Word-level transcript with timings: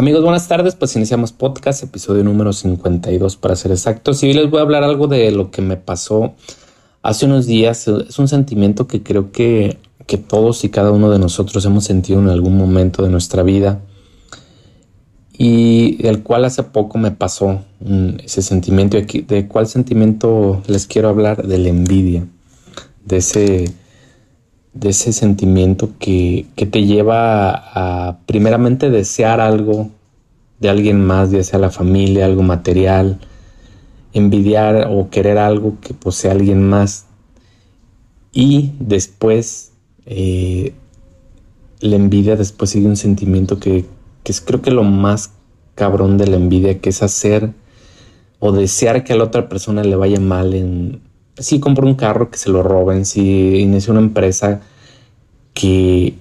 Amigos, 0.00 0.22
buenas 0.22 0.48
tardes. 0.48 0.76
Pues 0.76 0.96
iniciamos 0.96 1.32
podcast, 1.32 1.82
episodio 1.82 2.24
número 2.24 2.54
52 2.54 3.36
para 3.36 3.54
ser 3.54 3.70
exactos. 3.70 4.22
Y 4.22 4.28
hoy 4.28 4.32
les 4.32 4.48
voy 4.48 4.60
a 4.60 4.62
hablar 4.62 4.82
algo 4.82 5.08
de 5.08 5.30
lo 5.30 5.50
que 5.50 5.60
me 5.60 5.76
pasó 5.76 6.32
hace 7.02 7.26
unos 7.26 7.44
días. 7.44 7.86
Es 7.86 8.18
un 8.18 8.26
sentimiento 8.26 8.86
que 8.86 9.02
creo 9.02 9.30
que, 9.30 9.76
que 10.06 10.16
todos 10.16 10.64
y 10.64 10.70
cada 10.70 10.90
uno 10.90 11.10
de 11.10 11.18
nosotros 11.18 11.66
hemos 11.66 11.84
sentido 11.84 12.18
en 12.18 12.30
algún 12.30 12.56
momento 12.56 13.02
de 13.02 13.10
nuestra 13.10 13.42
vida. 13.42 13.82
Y 15.36 15.98
el 16.06 16.22
cual 16.22 16.46
hace 16.46 16.62
poco 16.62 16.96
me 16.96 17.10
pasó 17.10 17.60
ese 18.24 18.40
sentimiento. 18.40 18.96
¿De 18.96 19.48
cuál 19.48 19.66
sentimiento 19.66 20.62
les 20.66 20.86
quiero 20.86 21.10
hablar? 21.10 21.46
De 21.46 21.58
la 21.58 21.68
envidia. 21.68 22.26
De 23.04 23.18
ese 23.18 23.70
de 24.72 24.90
ese 24.90 25.12
sentimiento 25.12 25.90
que, 25.98 26.46
te 26.54 26.84
lleva 26.84 27.50
a, 27.50 28.18
primeramente 28.26 28.90
desear 28.90 29.40
algo 29.40 29.90
de 30.60 30.68
alguien 30.68 31.04
más, 31.04 31.30
ya 31.30 31.42
sea 31.42 31.58
la 31.58 31.70
familia, 31.70 32.26
algo 32.26 32.42
material, 32.42 33.18
envidiar 34.12 34.88
o 34.90 35.10
querer 35.10 35.38
algo 35.38 35.78
que 35.80 35.94
posee 35.94 36.30
alguien 36.30 36.68
más. 36.68 37.06
Y 38.32 38.72
después 38.78 39.72
eh, 40.06 40.74
la 41.80 41.96
envidia 41.96 42.36
después 42.36 42.70
sigue 42.70 42.86
un 42.86 42.96
sentimiento 42.96 43.58
que, 43.58 43.86
que 44.22 44.32
es 44.32 44.40
creo 44.40 44.62
que 44.62 44.70
lo 44.70 44.84
más 44.84 45.32
cabrón 45.74 46.18
de 46.18 46.26
la 46.26 46.36
envidia, 46.36 46.80
que 46.80 46.90
es 46.90 47.02
hacer 47.02 47.52
o 48.38 48.52
desear 48.52 49.02
que 49.02 49.14
a 49.14 49.16
la 49.16 49.24
otra 49.24 49.48
persona 49.48 49.82
le 49.82 49.96
vaya 49.96 50.20
mal 50.20 50.54
en, 50.54 51.00
si 51.38 51.60
compro 51.60 51.86
un 51.86 51.94
carro, 51.94 52.30
que 52.30 52.38
se 52.38 52.50
lo 52.50 52.62
roben, 52.62 53.04
si 53.04 53.56
inicio 53.58 53.92
una 53.92 54.02
empresa, 54.02 54.60
que, 55.54 56.14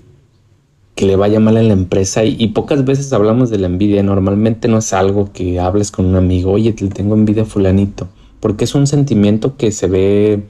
que 0.96 1.06
le 1.06 1.16
vaya 1.16 1.40
mal 1.40 1.58
en 1.58 1.68
la 1.68 1.74
empresa. 1.74 2.24
Y, 2.24 2.48
pocas 2.50 2.86
veces 2.86 3.12
hablamos 3.14 3.50
de 3.50 3.60
la 3.60 3.68
envidia. 3.68 4.04
Normalmente 4.04 4.68
no 4.68 4.80
es 4.80 4.94
algo 4.94 5.32
que 5.34 5.60
hables 5.60 5.92
con 5.92 6.06
un 6.06 6.16
amigo, 6.16 6.52
oye, 6.52 6.74
te 6.74 6.88
tengo 6.88 7.16
envidia 7.16 7.46
fulanito, 7.46 8.08
porque 8.40 8.66
es 8.66 8.76
un 8.76 8.88
sentimiento 8.88 9.58
que 9.58 9.72
se 9.72 9.88
ve 9.88 10.44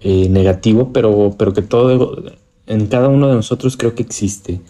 eh, 0.00 0.28
negativo, 0.30 0.92
pero, 0.92 1.34
pero 1.38 1.52
que 1.52 1.62
todo 1.62 2.22
en 2.66 2.86
cada 2.86 3.08
uno 3.08 3.28
de 3.28 3.34
nosotros 3.34 3.76
creo 3.76 3.94
que 3.94 4.02
existe 4.02 4.60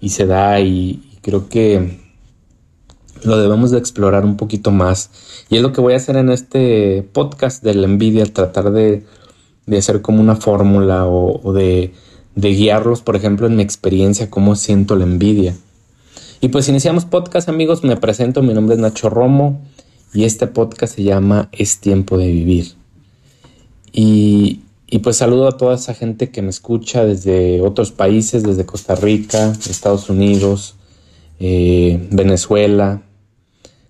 y 0.00 0.10
se 0.10 0.26
da 0.26 0.60
y 0.60 1.00
creo 1.22 1.48
que 1.48 2.05
lo 3.24 3.38
debemos 3.38 3.70
de 3.70 3.78
explorar 3.78 4.24
un 4.24 4.36
poquito 4.36 4.70
más. 4.70 5.10
Y 5.48 5.56
es 5.56 5.62
lo 5.62 5.72
que 5.72 5.80
voy 5.80 5.94
a 5.94 5.96
hacer 5.96 6.16
en 6.16 6.30
este 6.30 7.06
podcast 7.12 7.62
de 7.62 7.74
la 7.74 7.86
envidia, 7.86 8.24
tratar 8.26 8.72
de, 8.72 9.04
hacer 9.76 10.02
como 10.02 10.20
una 10.20 10.36
fórmula 10.36 11.06
o, 11.06 11.52
de, 11.52 11.92
de, 12.34 12.48
guiarlos, 12.50 13.02
por 13.02 13.16
ejemplo, 13.16 13.46
en 13.46 13.56
mi 13.56 13.62
experiencia, 13.62 14.30
cómo 14.30 14.56
siento 14.56 14.96
la 14.96 15.04
envidia. 15.04 15.54
Y 16.40 16.48
pues 16.48 16.68
iniciamos 16.68 17.04
podcast, 17.04 17.48
amigos. 17.48 17.82
Me 17.82 17.96
presento, 17.96 18.42
mi 18.42 18.54
nombre 18.54 18.74
es 18.74 18.80
Nacho 18.80 19.08
Romo 19.08 19.60
y 20.12 20.24
este 20.24 20.46
podcast 20.46 20.94
se 20.94 21.02
llama 21.02 21.48
Es 21.52 21.78
tiempo 21.78 22.18
de 22.18 22.26
vivir. 22.26 22.74
Y, 23.92 24.60
y 24.88 24.98
pues 24.98 25.16
saludo 25.16 25.48
a 25.48 25.56
toda 25.56 25.74
esa 25.74 25.94
gente 25.94 26.30
que 26.30 26.42
me 26.42 26.50
escucha 26.50 27.04
desde 27.04 27.62
otros 27.62 27.90
países, 27.90 28.42
desde 28.42 28.66
Costa 28.66 28.94
Rica, 28.94 29.52
Estados 29.68 30.10
Unidos, 30.10 30.76
eh, 31.40 32.06
Venezuela, 32.10 33.02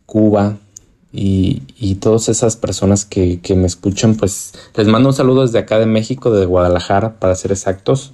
Cuba 0.07 0.57
y, 1.13 1.63
y 1.79 1.97
todas 1.97 2.29
esas 2.29 2.57
personas 2.57 3.05
que, 3.05 3.41
me 3.57 3.67
escuchan, 3.67 4.15
pues 4.15 4.53
les 4.75 4.87
mando 4.87 5.09
un 5.09 5.15
saludo 5.15 5.43
desde 5.43 5.59
acá 5.59 5.79
de 5.79 5.87
México, 5.87 6.31
de 6.31 6.47
Guadalajara, 6.47 7.19
para 7.19 7.35
ser 7.35 7.53
exactos. 7.53 8.13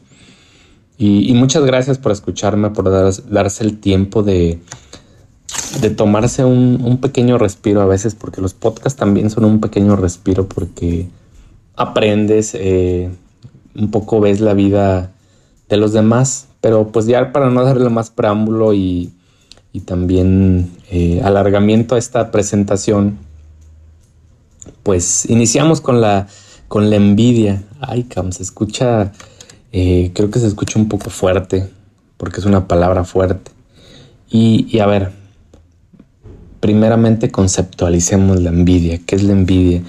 Y, 0.98 1.32
muchas 1.34 1.64
gracias 1.64 1.98
por 1.98 2.12
escucharme, 2.12 2.70
por 2.70 2.88
darse 3.28 3.64
el 3.64 3.78
tiempo 3.78 4.22
de, 4.22 4.60
de 5.80 5.90
tomarse 5.90 6.44
un, 6.44 6.98
pequeño 7.00 7.38
respiro 7.38 7.80
a 7.80 7.86
veces, 7.86 8.14
porque 8.14 8.40
los 8.40 8.54
podcasts 8.54 8.98
también 8.98 9.30
son 9.30 9.44
un 9.44 9.60
pequeño 9.60 9.96
respiro, 9.96 10.46
porque 10.48 11.08
aprendes, 11.74 12.54
eh, 12.54 13.10
un 13.74 13.90
poco 13.90 14.20
ves 14.20 14.40
la 14.40 14.54
vida 14.54 15.10
de 15.68 15.76
los 15.76 15.92
demás, 15.92 16.46
pero 16.60 16.88
pues 16.88 17.06
ya 17.06 17.32
para 17.32 17.50
no 17.50 17.64
darle 17.64 17.88
más 17.88 18.10
preámbulo 18.10 18.72
y 18.72 19.10
y 19.72 19.80
también 19.80 20.70
eh, 20.90 21.20
alargamiento 21.24 21.94
a 21.94 21.98
esta 21.98 22.30
presentación, 22.30 23.18
pues 24.82 25.28
iniciamos 25.30 25.80
con 25.80 26.00
la, 26.00 26.28
con 26.68 26.90
la 26.90 26.96
envidia. 26.96 27.62
Ay, 27.80 28.04
cam, 28.04 28.32
se 28.32 28.42
escucha, 28.42 29.12
eh, 29.72 30.10
creo 30.14 30.30
que 30.30 30.38
se 30.38 30.46
escucha 30.46 30.78
un 30.78 30.88
poco 30.88 31.08
fuerte, 31.08 31.70
porque 32.18 32.40
es 32.40 32.46
una 32.46 32.68
palabra 32.68 33.04
fuerte. 33.04 33.50
Y, 34.30 34.78
a 34.78 34.86
ver, 34.86 35.12
primeramente 36.60 37.30
conceptualicemos 37.30 38.40
la 38.40 38.50
envidia. 38.50 39.00
¿Qué 39.04 39.16
es 39.16 39.22
la 39.22 39.32
envidia? 39.32 39.82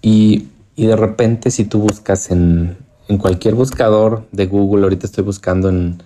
Y, 0.00 0.48
de 0.76 0.94
repente 0.94 1.50
si 1.50 1.64
tú 1.64 1.80
buscas 1.80 2.30
en, 2.30 2.76
en 3.08 3.18
cualquier 3.18 3.54
buscador 3.54 4.28
de 4.30 4.46
Google, 4.46 4.84
ahorita 4.84 5.06
estoy 5.06 5.24
buscando 5.24 5.68
en, 5.68 6.00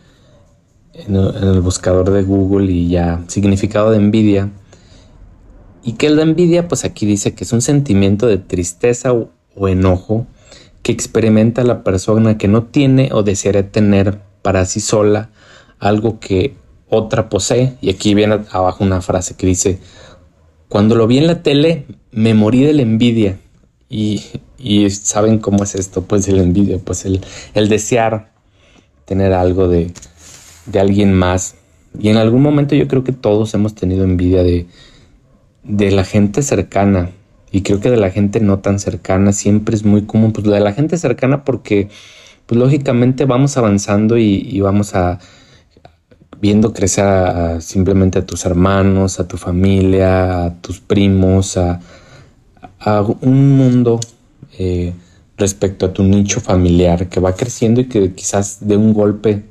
en 0.94 1.16
el 1.16 1.60
buscador 1.60 2.10
de 2.10 2.22
Google 2.22 2.70
y 2.70 2.88
ya 2.88 3.22
significado 3.28 3.90
de 3.90 3.96
envidia. 3.96 4.50
¿Y 5.82 5.94
qué 5.94 6.06
es 6.06 6.12
la 6.12 6.22
envidia? 6.22 6.68
Pues 6.68 6.84
aquí 6.84 7.06
dice 7.06 7.34
que 7.34 7.44
es 7.44 7.52
un 7.52 7.62
sentimiento 7.62 8.26
de 8.26 8.38
tristeza 8.38 9.12
o, 9.12 9.30
enojo 9.68 10.26
que 10.82 10.92
experimenta 10.92 11.62
la 11.64 11.84
persona 11.84 12.38
que 12.38 12.48
no 12.48 12.64
tiene 12.64 13.10
o 13.12 13.22
desearía 13.22 13.70
tener 13.70 14.20
para 14.42 14.64
sí 14.64 14.80
sola 14.80 15.30
algo 15.78 16.20
que 16.20 16.56
otra 16.88 17.28
posee. 17.28 17.74
Y 17.80 17.90
aquí 17.90 18.14
viene 18.14 18.40
abajo 18.50 18.84
una 18.84 19.00
frase 19.00 19.34
que 19.34 19.46
dice, 19.46 19.78
cuando 20.68 20.94
lo 20.94 21.06
vi 21.06 21.18
en 21.18 21.26
la 21.26 21.42
tele 21.42 21.86
me 22.10 22.34
morí 22.34 22.62
de 22.62 22.72
la 22.74 22.82
envidia. 22.82 23.38
Y, 23.88 24.22
y 24.58 24.88
saben 24.90 25.38
cómo 25.38 25.64
es 25.64 25.74
esto, 25.74 26.02
pues 26.02 26.26
el 26.28 26.38
envidia, 26.38 26.78
pues 26.78 27.04
el, 27.04 27.20
el 27.54 27.68
desear 27.68 28.32
tener 29.04 29.32
algo 29.32 29.68
de, 29.68 29.92
de 30.66 30.80
alguien 30.80 31.12
más. 31.12 31.56
Y 31.98 32.08
en 32.08 32.16
algún 32.16 32.42
momento 32.42 32.74
yo 32.74 32.88
creo 32.88 33.04
que 33.04 33.12
todos 33.12 33.52
hemos 33.54 33.74
tenido 33.74 34.04
envidia 34.04 34.42
de, 34.42 34.66
de 35.62 35.90
la 35.90 36.04
gente 36.04 36.42
cercana. 36.42 37.10
Y 37.50 37.62
creo 37.62 37.80
que 37.80 37.90
de 37.90 37.98
la 37.98 38.10
gente 38.10 38.40
no 38.40 38.60
tan 38.60 38.78
cercana 38.78 39.32
siempre 39.32 39.74
es 39.74 39.84
muy 39.84 40.02
común. 40.02 40.32
Pues 40.32 40.46
de 40.46 40.60
la 40.60 40.72
gente 40.72 40.96
cercana 40.96 41.44
porque, 41.44 41.88
pues 42.46 42.58
lógicamente 42.58 43.26
vamos 43.26 43.56
avanzando 43.56 44.16
y, 44.16 44.60
vamos 44.60 44.94
a 44.94 45.18
viendo 46.40 46.72
crecer 46.72 47.62
simplemente 47.62 48.18
a 48.18 48.26
tus 48.26 48.44
hermanos, 48.46 49.20
a 49.20 49.28
tu 49.28 49.36
familia, 49.36 50.46
a 50.46 50.54
tus 50.60 50.80
primos, 50.80 51.56
a, 51.56 51.80
un 53.20 53.56
mundo 53.56 54.00
eh, 54.58 54.92
respecto 55.36 55.86
a 55.86 55.92
tu 55.92 56.02
nicho 56.02 56.40
familiar 56.40 57.08
que 57.08 57.20
va 57.20 57.36
creciendo 57.36 57.80
y 57.80 57.84
que 57.84 58.12
quizás 58.12 58.58
de 58.66 58.76
un 58.76 58.92
golpe 58.92 59.44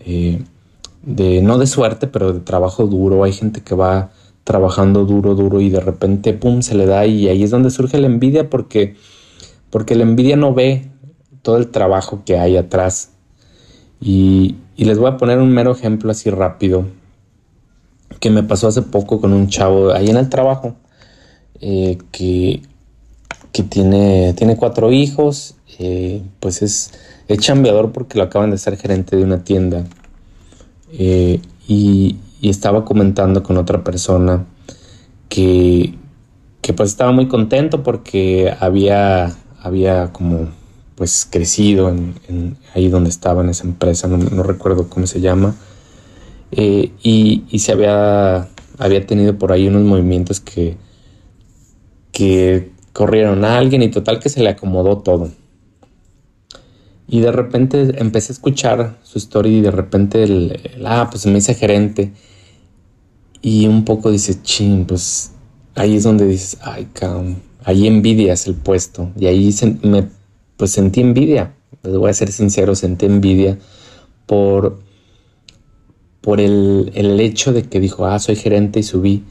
eh, 0.00 0.42
de 1.02 1.42
no 1.42 1.58
de 1.58 1.66
suerte, 1.66 2.06
pero 2.06 2.32
de 2.32 2.40
trabajo 2.40 2.86
duro. 2.86 3.24
Hay 3.24 3.32
gente 3.32 3.62
que 3.62 3.74
va 3.74 4.10
trabajando 4.44 5.04
duro, 5.04 5.34
duro 5.34 5.60
y 5.60 5.70
de 5.70 5.80
repente, 5.80 6.32
pum, 6.32 6.62
se 6.62 6.74
le 6.74 6.86
da 6.86 7.06
y 7.06 7.28
ahí 7.28 7.42
es 7.42 7.50
donde 7.50 7.70
surge 7.70 7.98
la 7.98 8.06
envidia 8.06 8.48
porque, 8.48 8.96
porque 9.70 9.94
la 9.94 10.04
envidia 10.04 10.36
no 10.36 10.54
ve 10.54 10.90
todo 11.42 11.58
el 11.58 11.68
trabajo 11.68 12.22
que 12.24 12.38
hay 12.38 12.56
atrás. 12.56 13.10
Y, 14.00 14.56
les 14.76 14.98
voy 14.98 15.10
a 15.10 15.16
poner 15.16 15.38
un 15.38 15.50
mero 15.50 15.72
ejemplo 15.72 16.10
así 16.10 16.30
rápido 16.30 16.86
que 18.20 18.30
me 18.30 18.42
pasó 18.42 18.68
hace 18.68 18.82
poco 18.82 19.20
con 19.20 19.32
un 19.32 19.48
chavo 19.48 19.92
ahí 19.92 20.08
en 20.08 20.16
el 20.16 20.28
trabajo 20.28 20.76
eh, 21.60 21.98
que, 22.12 22.62
que 23.52 23.64
tiene, 23.64 24.34
tiene 24.34 24.56
cuatro 24.56 24.92
hijos, 24.92 25.56
eh, 25.78 26.22
pues 26.40 26.62
es, 26.62 26.92
es 27.26 27.38
chambeador 27.38 27.92
porque 27.92 28.16
lo 28.16 28.24
acaban 28.24 28.50
de 28.50 28.58
ser 28.58 28.76
gerente 28.76 29.16
de 29.16 29.24
una 29.24 29.42
tienda 29.44 29.84
eh, 30.92 31.40
y, 31.66 32.16
estaba 32.40 32.84
comentando 32.84 33.42
con 33.42 33.56
otra 33.56 33.82
persona 33.82 34.46
que, 35.28 35.94
que 36.62 36.72
pues 36.72 36.90
estaba 36.90 37.10
muy 37.10 37.26
contento 37.26 37.82
porque 37.82 38.54
había, 38.60 39.36
había 39.60 40.12
como 40.12 40.48
pues 40.94 41.26
crecido 41.28 41.88
en, 41.88 42.56
ahí 42.74 42.88
donde 42.88 43.10
estaba 43.10 43.42
en 43.42 43.50
esa 43.50 43.64
empresa, 43.64 44.06
no, 44.06 44.42
recuerdo 44.44 44.88
cómo 44.88 45.06
se 45.08 45.20
llama, 45.20 45.56
eh, 46.52 46.92
y, 47.02 47.44
y, 47.50 47.58
se 47.58 47.72
había, 47.72 48.48
había 48.78 49.06
tenido 49.06 49.36
por 49.36 49.52
ahí 49.52 49.66
unos 49.66 49.82
movimientos 49.82 50.40
que, 50.40 50.76
que 52.12 52.70
corrieron 52.92 53.44
a 53.44 53.58
alguien 53.58 53.82
y 53.82 53.88
total 53.90 54.18
que 54.18 54.28
se 54.28 54.42
le 54.42 54.48
acomodó 54.48 54.98
todo. 54.98 55.30
Y 57.10 57.20
de 57.20 57.32
repente 57.32 58.00
empecé 58.00 58.32
a 58.32 58.34
escuchar 58.34 58.98
su 59.02 59.16
historia 59.16 59.56
y 59.56 59.62
de 59.62 59.70
repente 59.70 60.22
el, 60.22 60.60
ah, 60.84 61.08
pues 61.10 61.24
me 61.24 61.38
hice 61.38 61.54
gerente. 61.54 62.12
Y 63.40 63.66
un 63.66 63.86
poco 63.86 64.10
dice, 64.10 64.42
ching, 64.42 64.84
pues 64.84 65.32
ahí 65.74 65.96
es 65.96 66.02
donde 66.02 66.26
dices, 66.26 66.58
ay, 66.60 66.86
cabrón, 66.92 67.40
ahí 67.64 67.86
envidias 67.86 68.46
el 68.46 68.54
puesto. 68.54 69.10
Y 69.18 69.24
ahí 69.24 69.54
me, 69.82 70.08
pues 70.58 70.72
sentí 70.72 71.00
envidia. 71.00 71.54
Les 71.82 71.96
voy 71.96 72.10
a 72.10 72.14
ser 72.14 72.30
sincero, 72.30 72.74
sentí 72.74 73.06
envidia 73.06 73.58
por, 74.26 74.78
por 76.20 76.40
el, 76.40 76.90
hecho 77.20 77.54
de 77.54 77.62
que 77.62 77.80
dijo, 77.80 78.04
ah, 78.04 78.18
soy 78.18 78.36
gerente 78.36 78.80
y 78.80 78.82
subí. 78.82 79.24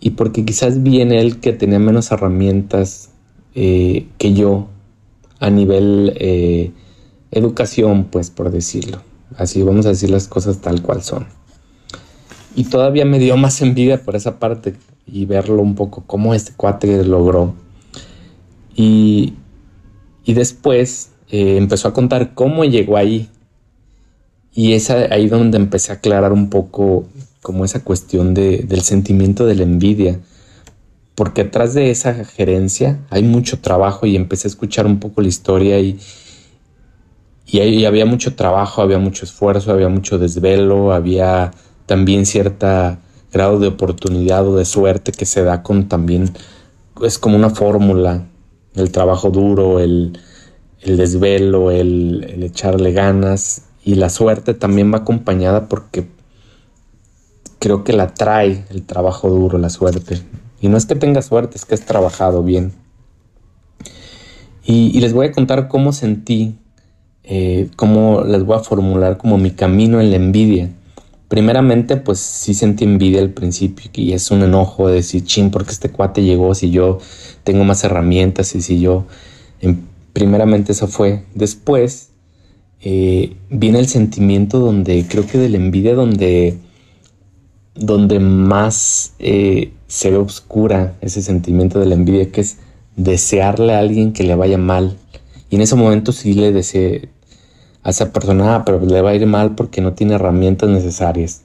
Y 0.00 0.10
porque 0.10 0.44
quizás 0.44 0.82
vi 0.82 1.00
en 1.00 1.12
él 1.12 1.38
que 1.38 1.52
tenía 1.52 1.78
menos 1.78 2.10
herramientas 2.10 3.10
eh, 3.54 4.08
que 4.18 4.34
yo 4.34 4.68
a 5.40 5.50
nivel 5.50 6.14
eh, 6.16 6.72
educación, 7.30 8.04
pues 8.04 8.30
por 8.30 8.50
decirlo. 8.50 9.02
Así 9.36 9.62
vamos 9.62 9.86
a 9.86 9.90
decir 9.90 10.10
las 10.10 10.28
cosas 10.28 10.60
tal 10.60 10.82
cual 10.82 11.02
son. 11.02 11.26
Y 12.54 12.64
todavía 12.64 13.04
me 13.04 13.18
dio 13.18 13.36
más 13.36 13.60
envidia 13.62 14.02
por 14.02 14.14
esa 14.14 14.38
parte 14.38 14.74
y 15.06 15.26
verlo 15.26 15.60
un 15.60 15.74
poco 15.74 16.04
cómo 16.06 16.34
este 16.34 16.52
cuate 16.56 17.04
logró. 17.04 17.54
Y, 18.76 19.34
después 20.26 21.10
eh, 21.30 21.56
empezó 21.56 21.88
a 21.88 21.92
contar 21.92 22.34
cómo 22.34 22.64
llegó 22.64 22.96
ahí. 22.96 23.28
Y 24.54 24.74
es 24.74 24.90
ahí 24.90 25.26
donde 25.26 25.56
empecé 25.58 25.90
a 25.90 25.96
aclarar 25.96 26.32
un 26.32 26.48
poco 26.48 27.06
como 27.42 27.64
esa 27.64 27.82
cuestión 27.82 28.34
del 28.34 28.80
sentimiento 28.82 29.46
de 29.46 29.56
la 29.56 29.64
envidia. 29.64 30.20
Porque 31.14 31.42
atrás 31.42 31.74
de 31.74 31.90
esa 31.90 32.24
gerencia 32.24 32.98
hay 33.10 33.22
mucho 33.22 33.60
trabajo 33.60 34.06
y 34.06 34.16
empecé 34.16 34.48
a 34.48 34.50
escuchar 34.50 34.86
un 34.86 34.98
poco 34.98 35.20
la 35.22 35.28
historia 35.28 35.78
y, 35.78 35.98
y, 37.46 37.84
había 37.84 38.04
mucho 38.04 38.34
trabajo, 38.34 38.82
había 38.82 38.98
mucho 38.98 39.24
esfuerzo, 39.24 39.70
había 39.70 39.88
mucho 39.88 40.18
desvelo, 40.18 40.92
había 40.92 41.52
también 41.86 42.26
cierta 42.26 42.98
grado 43.32 43.58
de 43.58 43.68
oportunidad 43.68 44.46
o 44.46 44.56
de 44.56 44.64
suerte 44.64 45.12
que 45.12 45.26
se 45.26 45.42
da 45.42 45.62
con 45.62 45.88
también, 45.88 46.32
es 47.02 47.18
como 47.18 47.36
una 47.36 47.50
fórmula, 47.50 48.24
el 48.74 48.90
trabajo 48.92 49.30
duro, 49.30 49.80
el, 49.80 50.18
desvelo, 50.84 51.70
el, 51.70 52.42
echarle 52.42 52.92
ganas 52.92 53.62
y 53.84 53.96
la 53.96 54.08
suerte 54.08 54.54
también 54.54 54.92
va 54.92 54.98
acompañada 54.98 55.68
porque 55.68 56.06
creo 57.58 57.84
que 57.84 57.92
la 57.92 58.14
trae 58.14 58.64
el 58.70 58.84
trabajo 58.84 59.28
duro, 59.28 59.58
la 59.58 59.70
suerte. 59.70 60.20
Y 60.64 60.68
no 60.68 60.76
es 60.76 60.86
que 60.86 60.94
tenga 60.94 61.20
suerte, 61.20 61.56
es 61.58 61.64
que 61.64 61.74
has 61.74 61.82
trabajado 61.82 62.42
bien. 62.42 62.72
y 64.66 64.98
les 64.98 65.12
voy 65.12 65.26
a 65.26 65.32
contar 65.32 65.68
cómo 65.68 65.92
sentí 65.92 66.56
eh, 67.26 67.70
cómo 67.76 68.22
les 68.22 68.44
voy 68.44 68.56
a 68.58 68.60
formular 68.60 69.16
como 69.16 69.38
mi 69.38 69.50
camino 69.50 70.00
en 70.00 70.10
la 70.10 70.16
envidia. 70.16 70.70
Primeramente, 71.28 71.96
pues 71.96 72.20
sí 72.20 72.52
sentí 72.52 72.84
envidia 72.84 73.20
al 73.22 73.30
principio 73.30 73.90
y 73.94 74.12
es 74.12 74.30
un 74.30 74.42
enojo 74.42 74.88
de 74.88 74.96
decir, 74.96 75.24
chin, 75.24 75.50
porque 75.50 75.72
este 75.72 75.90
cuate 75.90 76.22
llegó 76.22 76.54
si 76.54 76.70
yo 76.70 76.98
tengo 77.42 77.64
más 77.64 77.82
herramientas 77.82 78.54
y 78.54 78.60
si 78.60 78.78
yo... 78.80 79.06
primeramente 80.12 80.72
eso 80.72 80.86
fue. 80.86 81.24
Después 81.34 82.10
eh, 82.82 83.36
viene 83.48 83.78
el 83.78 83.88
sentimiento 83.88 84.58
donde 84.58 85.06
creo 85.08 85.26
que 85.26 85.38
de 85.38 85.48
la 85.48 85.56
envidia 85.56 85.94
donde, 85.94 86.58
donde 87.74 88.20
más 88.20 89.14
eh, 89.18 89.72
se 89.94 90.10
ve 90.10 90.16
oscura 90.16 90.96
ese 91.02 91.22
sentimiento 91.22 91.78
de 91.78 91.86
la 91.86 91.94
envidia 91.94 92.32
que 92.32 92.40
es 92.40 92.56
desearle 92.96 93.74
a 93.74 93.78
alguien 93.78 94.12
que 94.12 94.24
le 94.24 94.34
vaya 94.34 94.58
mal. 94.58 94.96
Y 95.50 95.54
en 95.54 95.62
ese 95.62 95.76
momento 95.76 96.10
sí 96.10 96.34
le 96.34 96.50
deseé, 96.50 97.10
a 97.84 97.90
esa 97.90 98.12
persona, 98.12 98.56
ah, 98.56 98.64
pero 98.64 98.80
le 98.80 99.00
va 99.02 99.10
a 99.10 99.14
ir 99.14 99.24
mal 99.28 99.54
porque 99.54 99.80
no 99.80 99.92
tiene 99.92 100.14
herramientas 100.14 100.68
necesarias. 100.68 101.42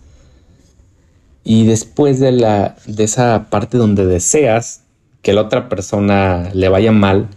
Y 1.43 1.67
después 1.67 2.19
de, 2.19 2.31
la, 2.31 2.75
de 2.87 3.03
esa 3.03 3.51
parte 3.51 3.77
donde 3.77 4.07
deseas 4.07 4.81
que 5.21 5.31
la 5.33 5.41
otra 5.41 5.69
persona 5.69 6.49
le 6.55 6.69
vaya 6.69 6.91
mal, 6.91 7.27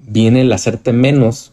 viene 0.00 0.40
el 0.40 0.52
hacerte 0.52 0.92
menos. 0.92 1.52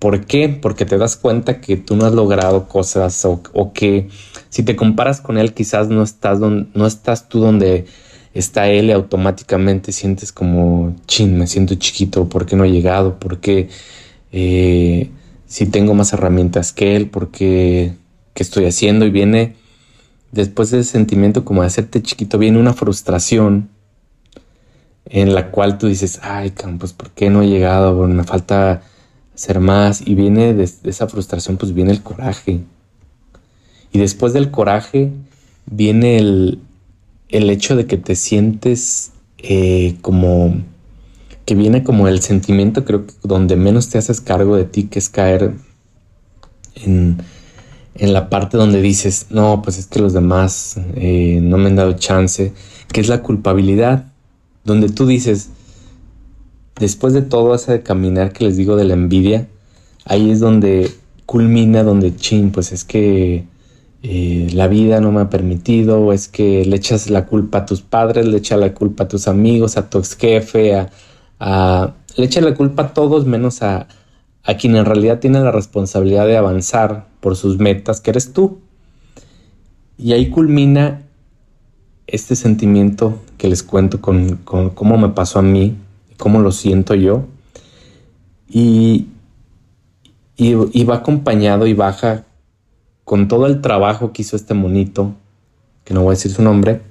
¿Por 0.00 0.26
qué? 0.26 0.48
Porque 0.48 0.86
te 0.86 0.98
das 0.98 1.16
cuenta 1.16 1.60
que 1.60 1.76
tú 1.76 1.94
no 1.94 2.04
has 2.04 2.14
logrado 2.14 2.66
cosas 2.66 3.24
o, 3.24 3.72
que 3.72 4.08
si 4.48 4.62
te 4.62 4.76
comparas 4.76 5.20
con 5.20 5.38
él 5.38 5.54
quizás 5.54 5.88
no 5.88 6.02
estás, 6.02 6.40
no 6.40 6.86
estás 6.86 7.28
tú 7.28 7.40
donde 7.40 7.86
está 8.34 8.68
él 8.68 8.86
y 8.86 8.92
automáticamente 8.92 9.92
sientes 9.92 10.32
como, 10.32 10.94
chin, 11.06 11.38
me 11.38 11.46
siento 11.46 11.74
chiquito, 11.74 12.28
¿por 12.28 12.46
qué 12.46 12.56
no 12.56 12.64
he 12.64 12.70
llegado? 12.70 13.18
¿Por 13.18 13.40
qué 13.40 13.68
eh, 14.32 15.10
si 15.46 15.66
tengo 15.66 15.94
más 15.94 16.12
herramientas 16.12 16.72
que 16.72 16.96
él, 16.96 17.08
porque 17.08 17.94
qué 18.34 18.42
estoy 18.42 18.66
haciendo 18.66 19.06
y 19.06 19.10
viene 19.10 19.56
después 20.32 20.70
de 20.70 20.80
ese 20.80 20.92
sentimiento 20.92 21.44
como 21.44 21.62
de 21.62 21.68
hacerte 21.68 22.02
chiquito, 22.02 22.38
viene 22.38 22.58
una 22.58 22.74
frustración 22.74 23.70
en 25.06 25.34
la 25.34 25.50
cual 25.50 25.78
tú 25.78 25.86
dices, 25.86 26.20
ay, 26.22 26.52
pues 26.78 26.92
¿por 26.92 27.10
qué 27.10 27.30
no 27.30 27.42
he 27.42 27.48
llegado? 27.48 28.06
me 28.06 28.24
falta 28.24 28.82
hacer 29.34 29.60
más. 29.60 30.06
Y 30.06 30.14
viene 30.14 30.52
de, 30.52 30.64
esa 30.64 31.08
frustración, 31.08 31.56
pues 31.56 31.72
viene 31.72 31.92
el 31.92 32.02
coraje. 32.02 32.60
Y 33.96 33.98
después 33.98 34.34
del 34.34 34.50
coraje 34.50 35.10
viene 35.64 36.18
el, 36.18 36.58
el 37.30 37.48
hecho 37.48 37.76
de 37.76 37.86
que 37.86 37.96
te 37.96 38.14
sientes 38.14 39.12
eh, 39.38 39.96
como 40.02 40.54
que 41.46 41.54
viene 41.54 41.82
como 41.82 42.06
el 42.06 42.20
sentimiento, 42.20 42.84
creo 42.84 43.06
que 43.06 43.14
donde 43.22 43.56
menos 43.56 43.88
te 43.88 43.96
haces 43.96 44.20
cargo 44.20 44.54
de 44.54 44.64
ti, 44.64 44.82
que 44.82 44.98
es 44.98 45.08
caer 45.08 45.54
en, 46.74 47.16
la 47.94 48.28
parte 48.28 48.58
donde 48.58 48.82
dices, 48.82 49.28
no, 49.30 49.62
pues 49.62 49.78
es 49.78 49.86
que 49.86 49.98
los 49.98 50.12
demás 50.12 50.78
eh, 50.94 51.40
no 51.42 51.56
me 51.56 51.68
han 51.68 51.76
dado 51.76 51.94
chance, 51.94 52.52
que 52.92 53.00
es 53.00 53.08
la 53.08 53.22
culpabilidad, 53.22 54.12
donde 54.62 54.90
tú 54.90 55.06
dices, 55.06 55.48
después 56.78 57.14
de 57.14 57.22
todo 57.22 57.54
ese 57.54 57.82
caminar 57.82 58.34
que 58.34 58.44
les 58.44 58.58
digo 58.58 58.76
de 58.76 58.84
la 58.84 58.92
envidia, 58.92 59.48
ahí 60.04 60.30
es 60.30 60.40
donde 60.40 60.92
culmina, 61.24 61.82
donde 61.82 62.14
chin, 62.14 62.50
pues 62.50 62.72
es 62.72 62.84
que 62.84 63.46
eh, 64.08 64.48
la 64.52 64.68
vida 64.68 65.00
no 65.00 65.10
me 65.10 65.22
ha 65.22 65.30
permitido, 65.30 66.00
o 66.00 66.12
es 66.12 66.28
que 66.28 66.64
le 66.64 66.76
echas 66.76 67.10
la 67.10 67.26
culpa 67.26 67.58
a 67.58 67.66
tus 67.66 67.82
padres, 67.82 68.24
le 68.24 68.38
echas 68.38 68.60
la 68.60 68.72
culpa 68.72 69.04
a 69.04 69.08
tus 69.08 69.26
amigos, 69.26 69.76
a 69.76 69.90
tu 69.90 69.98
ex 69.98 70.16
jefe, 70.16 70.76
a, 71.40 71.94
le 72.16 72.24
echa 72.24 72.40
la 72.40 72.54
culpa 72.54 72.84
a 72.84 72.94
todos 72.94 73.26
menos 73.26 73.62
a, 73.62 73.88
a 74.44 74.56
quien 74.56 74.76
en 74.76 74.84
realidad 74.84 75.18
tiene 75.18 75.40
la 75.40 75.50
responsabilidad 75.50 76.24
de 76.28 76.36
avanzar 76.36 77.08
por 77.18 77.34
sus 77.34 77.58
metas, 77.58 78.00
que 78.00 78.10
eres 78.10 78.32
tú. 78.32 78.60
Y 79.98 80.12
ahí 80.12 80.30
culmina 80.30 81.02
este 82.06 82.36
sentimiento 82.36 83.20
que 83.38 83.48
les 83.48 83.64
cuento 83.64 84.00
con, 84.00 84.36
cómo 84.44 84.98
me 84.98 85.08
pasó 85.08 85.40
a 85.40 85.42
mí, 85.42 85.76
cómo 86.16 86.38
lo 86.38 86.52
siento 86.52 86.94
yo. 86.94 87.24
Y, 88.48 89.08
y, 90.36 90.84
va 90.84 90.96
acompañado 90.96 91.66
y 91.66 91.74
baja 91.74 92.25
con 93.06 93.28
todo 93.28 93.46
el 93.46 93.60
trabajo 93.60 94.12
que 94.12 94.22
hizo 94.22 94.34
este 94.34 94.52
monito, 94.52 95.14
que 95.84 95.94
no 95.94 96.02
voy 96.02 96.08
a 96.08 96.16
decir 96.16 96.32
su 96.32 96.42
nombre, 96.42 96.82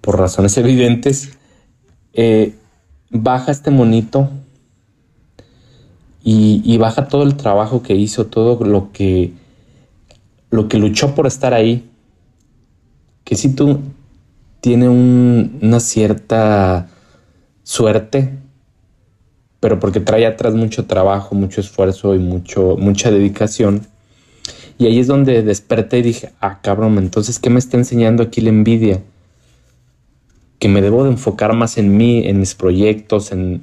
por 0.00 0.18
razones 0.18 0.56
evidentes. 0.56 1.36
Eh, 2.14 2.54
baja 3.10 3.52
este 3.52 3.70
monito 3.70 4.30
y, 6.24 6.76
baja 6.78 7.06
todo 7.06 7.22
el 7.22 7.36
trabajo 7.36 7.82
que 7.82 7.94
hizo, 7.94 8.26
todo 8.26 8.64
lo 8.64 8.90
que, 8.92 9.34
lo 10.50 10.68
que 10.68 10.78
luchó 10.78 11.14
por 11.14 11.26
estar 11.26 11.52
ahí. 11.52 11.88
Que 13.22 13.36
si 13.36 13.54
tú 13.54 13.80
tiene 14.62 14.88
una 14.88 15.80
cierta 15.80 16.88
suerte, 17.62 18.38
pero 19.60 19.78
porque 19.78 20.00
trae 20.00 20.24
atrás 20.24 20.54
mucho 20.54 20.86
trabajo, 20.86 21.34
mucho 21.34 21.60
esfuerzo 21.60 22.14
y 22.14 22.20
mucho, 22.20 22.76
mucha 22.78 23.10
dedicación. 23.10 23.86
Y 24.78 24.86
ahí 24.86 24.98
es 24.98 25.06
donde 25.06 25.42
desperté 25.42 25.98
y 25.98 26.02
dije, 26.02 26.32
ah, 26.40 26.60
cabrón, 26.62 26.98
entonces, 26.98 27.38
¿qué 27.38 27.50
me 27.50 27.58
está 27.58 27.76
enseñando 27.76 28.22
aquí 28.22 28.40
la 28.40 28.50
envidia? 28.50 29.02
que 30.58 30.68
me 30.68 30.80
debo 30.80 31.04
de 31.04 31.10
enfocar 31.10 31.54
más 31.54 31.78
en 31.78 31.96
mí, 31.96 32.26
en 32.26 32.40
mis 32.40 32.54
proyectos, 32.54 33.32
en, 33.32 33.62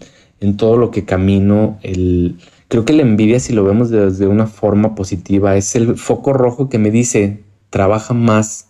todo 0.58 0.76
lo 0.78 0.92
que 0.92 1.06
camino. 1.06 1.80
El, 1.84 2.38
creo 2.68 2.84
que 2.84 2.94
la 2.94 3.02
envidia, 3.02 3.40
si 3.40 3.54
lo 3.54 3.64
vemos 3.64 3.90
desde 3.90 4.28
una 4.28 4.46
forma 4.46 4.94
positiva, 4.94 5.56
es 5.56 5.76
el 5.76 5.98
foco 5.98 6.34
rojo 6.34 6.70
que 6.70 6.80
me 6.80 6.92
dice, 6.92 7.44
trabaja 7.70 8.14
más 8.14 8.68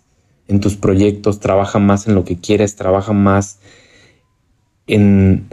en 0.47 0.59
tus 0.59 0.75
proyectos, 0.75 1.39
trabaja 1.39 1.79
más 1.79 2.07
en 2.07 2.13
lo 2.13 2.25
que 2.25 2.38
quieres, 2.38 2.75
trabaja 2.75 3.12
más 3.13 3.59
en, 4.85 5.47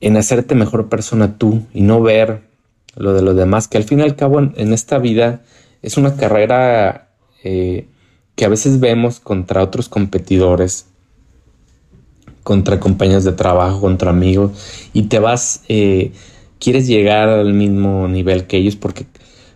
en 0.00 0.16
hacerte 0.16 0.54
mejor 0.54 0.88
persona 0.88 1.36
tú 1.36 1.62
y 1.74 1.82
no 1.82 2.00
ver 2.00 2.42
lo 2.96 3.12
de 3.12 3.22
los 3.22 3.36
demás, 3.36 3.68
que 3.68 3.76
al 3.76 3.84
fin 3.84 4.00
y 4.00 4.02
al 4.02 4.16
cabo 4.16 4.40
en, 4.40 4.72
esta 4.72 4.98
vida 4.98 5.42
es 5.82 5.96
una 5.96 6.16
carrera 6.16 7.10
eh, 7.44 7.86
que 8.36 8.44
a 8.44 8.48
veces 8.48 8.80
vemos 8.80 9.20
contra 9.20 9.62
otros 9.62 9.88
competidores 9.88 10.86
contra 12.42 12.80
compañeros 12.80 13.24
de 13.24 13.32
trabajo, 13.32 13.80
contra 13.80 14.10
amigos, 14.10 14.52
y 14.92 15.04
te 15.04 15.18
vas, 15.18 15.62
eh, 15.68 16.12
quieres 16.58 16.86
llegar 16.86 17.28
al 17.28 17.54
mismo 17.54 18.08
nivel 18.08 18.46
que 18.46 18.56
ellos 18.56 18.76
porque, 18.76 19.06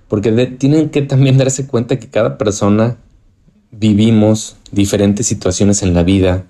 porque 0.08 0.32
tienen 0.58 0.90
que 0.90 1.02
también 1.02 1.38
darse 1.38 1.66
cuenta 1.66 1.98
que 1.98 2.08
cada 2.08 2.38
persona 2.38 2.96
vivimos 3.72 4.56
diferentes 4.70 5.26
situaciones 5.26 5.82
en 5.82 5.94
la 5.94 6.02
vida. 6.02 6.46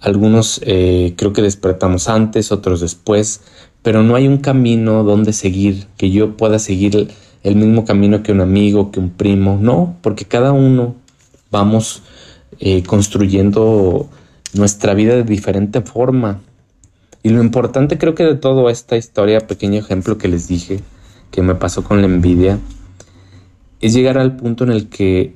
Algunos 0.00 0.60
eh, 0.64 1.14
creo 1.16 1.32
que 1.32 1.42
despertamos 1.42 2.08
antes, 2.08 2.52
otros 2.52 2.80
después, 2.80 3.42
pero 3.82 4.02
no 4.02 4.16
hay 4.16 4.28
un 4.28 4.38
camino 4.38 5.02
donde 5.04 5.32
seguir, 5.32 5.86
que 5.96 6.10
yo 6.10 6.36
pueda 6.36 6.58
seguir 6.58 7.08
el 7.44 7.56
mismo 7.56 7.84
camino 7.84 8.22
que 8.22 8.32
un 8.32 8.40
amigo, 8.40 8.90
que 8.90 8.98
un 8.98 9.10
primo, 9.10 9.58
no, 9.60 9.96
porque 10.00 10.24
cada 10.24 10.52
uno 10.52 10.96
vamos 11.50 12.02
eh, 12.58 12.82
construyendo 12.82 14.08
nuestra 14.54 14.94
vida 14.94 15.14
de 15.14 15.24
diferente 15.24 15.82
forma. 15.82 16.40
Y 17.22 17.28
lo 17.28 17.42
importante 17.42 17.98
creo 17.98 18.14
que 18.14 18.24
de 18.24 18.34
toda 18.34 18.72
esta 18.72 18.96
historia, 18.96 19.46
pequeño 19.46 19.78
ejemplo 19.78 20.18
que 20.18 20.28
les 20.28 20.48
dije, 20.48 20.80
que 21.30 21.42
me 21.42 21.54
pasó 21.54 21.84
con 21.84 22.00
la 22.00 22.06
envidia, 22.06 22.58
es 23.80 23.92
llegar 23.92 24.16
al 24.16 24.36
punto 24.36 24.64
en 24.64 24.72
el 24.72 24.88
que 24.88 25.34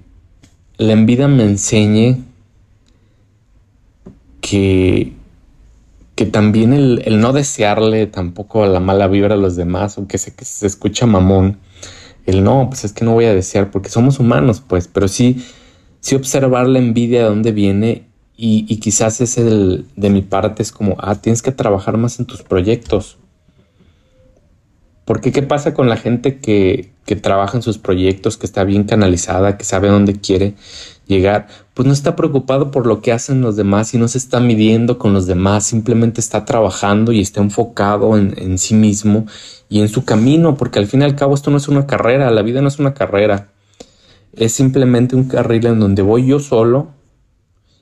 la 0.78 0.92
envidia 0.94 1.28
me 1.28 1.44
enseñe 1.44 2.24
que, 4.40 5.12
que 6.14 6.24
también 6.24 6.72
el, 6.72 7.20
no 7.20 7.34
desearle 7.34 8.06
tampoco 8.06 8.64
la 8.64 8.80
mala 8.80 9.08
vibra 9.08 9.34
a 9.34 9.38
los 9.38 9.56
demás, 9.56 9.98
aunque 9.98 10.16
se, 10.16 10.34
que 10.34 10.46
se 10.46 10.66
escucha 10.66 11.04
mamón, 11.04 11.58
el 12.28 12.44
no, 12.44 12.66
pues 12.68 12.84
es 12.84 12.92
que 12.92 13.04
no 13.04 13.14
voy 13.14 13.24
a 13.24 13.34
desear 13.34 13.70
porque 13.70 13.88
somos 13.88 14.20
humanos, 14.20 14.62
pues, 14.66 14.86
pero 14.86 15.08
sí, 15.08 15.44
sí 16.00 16.14
observar 16.14 16.68
la 16.68 16.78
envidia 16.78 17.20
de 17.20 17.28
dónde 17.28 17.52
viene 17.52 18.06
y, 18.36 18.76
quizás 18.76 19.20
ese 19.20 19.42
de 19.42 20.10
mi 20.10 20.22
parte 20.22 20.62
es 20.62 20.70
como, 20.70 20.96
ah, 21.00 21.16
tienes 21.16 21.42
que 21.42 21.50
trabajar 21.52 21.96
más 21.96 22.20
en 22.20 22.26
tus 22.26 22.42
proyectos. 22.42 23.18
Porque 25.04 25.32
¿qué 25.32 25.42
pasa 25.42 25.74
con 25.74 25.88
la 25.88 25.96
gente 25.96 26.38
que, 26.38 26.92
que 27.04 27.16
trabaja 27.16 27.56
en 27.56 27.62
sus 27.62 27.78
proyectos, 27.78 28.36
que 28.36 28.46
está 28.46 28.62
bien 28.62 28.84
canalizada, 28.84 29.56
que 29.56 29.64
sabe 29.64 29.88
dónde 29.88 30.20
quiere 30.20 30.54
llegar? 31.08 31.48
Pues 31.74 31.86
no 31.86 31.92
está 31.92 32.14
preocupado 32.14 32.70
por 32.70 32.86
lo 32.86 33.00
que 33.00 33.10
hacen 33.10 33.40
los 33.40 33.56
demás 33.56 33.92
y 33.94 33.98
no 33.98 34.06
se 34.06 34.18
está 34.18 34.38
midiendo 34.38 34.98
con 34.98 35.12
los 35.12 35.26
demás, 35.26 35.66
simplemente 35.66 36.20
está 36.20 36.44
trabajando 36.44 37.10
y 37.10 37.20
está 37.20 37.40
enfocado 37.40 38.16
en, 38.16 38.34
en 38.36 38.58
sí 38.58 38.74
mismo 38.74 39.26
y 39.68 39.80
en 39.80 39.88
su 39.88 40.04
camino, 40.04 40.56
porque 40.56 40.78
al 40.78 40.86
fin 40.86 41.02
y 41.02 41.04
al 41.04 41.16
cabo 41.16 41.34
esto 41.34 41.50
no 41.50 41.56
es 41.56 41.66
una 41.66 41.86
carrera, 41.86 42.30
la 42.30 42.42
vida 42.42 42.62
no 42.62 42.68
es 42.68 42.78
una 42.78 42.94
carrera, 42.94 43.50
es 44.32 44.52
simplemente 44.52 45.16
un 45.16 45.24
carril 45.24 45.66
en 45.66 45.80
donde 45.80 46.02
voy 46.02 46.26
yo 46.26 46.38
solo 46.38 46.98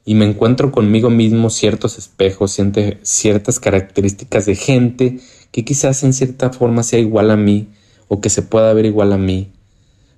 y 0.04 0.14
me 0.14 0.24
encuentro 0.24 0.70
conmigo 0.70 1.10
mismo 1.10 1.50
ciertos 1.50 1.98
espejos, 1.98 2.56
ciertas 3.02 3.60
características 3.60 4.46
de 4.46 4.54
gente 4.54 5.20
que 5.50 5.64
quizás 5.64 6.04
en 6.04 6.12
cierta 6.12 6.50
forma 6.50 6.84
sea 6.84 7.00
igual 7.00 7.30
a 7.30 7.36
mí 7.36 7.68
o 8.08 8.20
que 8.20 8.30
se 8.30 8.42
pueda 8.42 8.72
ver 8.72 8.86
igual 8.86 9.12
a 9.12 9.18
mí, 9.18 9.50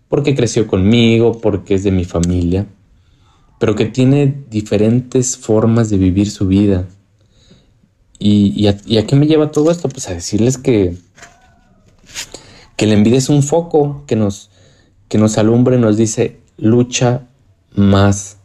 porque 0.09 0.35
creció 0.35 0.67
conmigo, 0.67 1.41
porque 1.41 1.75
es 1.75 1.85
de 1.85 1.91
mi 1.91 2.05
familia, 2.05 2.67
pero 3.59 3.75
que 3.75 3.87
tiene 3.87 4.45
diferentes 4.51 5.37
formas 5.37 5.91
de 5.91 5.99
vivir 5.99 6.31
su 6.31 6.47
vida. 6.47 6.87
¿Y, 8.21 8.67
a, 8.67 9.07
qué 9.07 9.17
me 9.17 9.27
lleva 9.27 9.53
todo 9.53 9.71
esto? 9.71 9.89
Pues 9.89 10.09
a 10.09 10.15
decirles 10.15 10.59
que, 10.59 10.97
que 12.77 12.87
la 12.87 12.95
envidia 12.95 13.19
es 13.19 13.29
un 13.29 13.43
foco 13.43 14.05
que 14.07 14.17
nos, 14.17 14.51
que 15.09 15.19
nos 15.19 15.39
alumbra 15.39 15.77
y 15.77 15.81
nos 15.81 15.97
dice, 15.97 16.41
lucha 16.57 17.29
más 17.75 18.39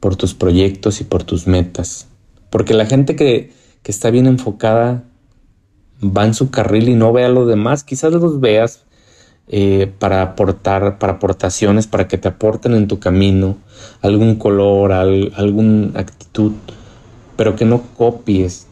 por 0.00 0.16
tus 0.16 0.34
proyectos 0.34 1.00
y 1.00 1.04
por 1.04 1.24
tus 1.24 1.46
metas. 1.46 2.08
Porque 2.50 2.74
la 2.74 2.86
gente 2.86 3.16
que, 3.16 3.52
está 3.84 4.10
bien 4.10 4.26
enfocada 4.26 5.04
va 6.02 6.24
en 6.24 6.34
su 6.34 6.50
carril 6.50 6.88
y 6.88 6.94
no 6.94 7.12
ve 7.12 7.24
a 7.24 7.28
los 7.28 7.48
demás. 7.48 7.84
Quizás 7.84 8.12
los 8.12 8.40
veas 8.40 8.83
eh, 9.48 9.92
para 9.98 10.22
aportar, 10.22 10.98
para 10.98 11.14
aportaciones, 11.14 11.86
para 11.86 12.08
que 12.08 12.18
te 12.18 12.28
aporten 12.28 12.74
en 12.74 12.88
tu 12.88 12.98
camino 12.98 13.56
algún 14.00 14.36
color, 14.36 14.92
alguna 14.92 15.98
actitud, 15.98 16.52
pero 17.36 17.54
que 17.54 17.64
no 17.64 17.82
copies 17.96 18.66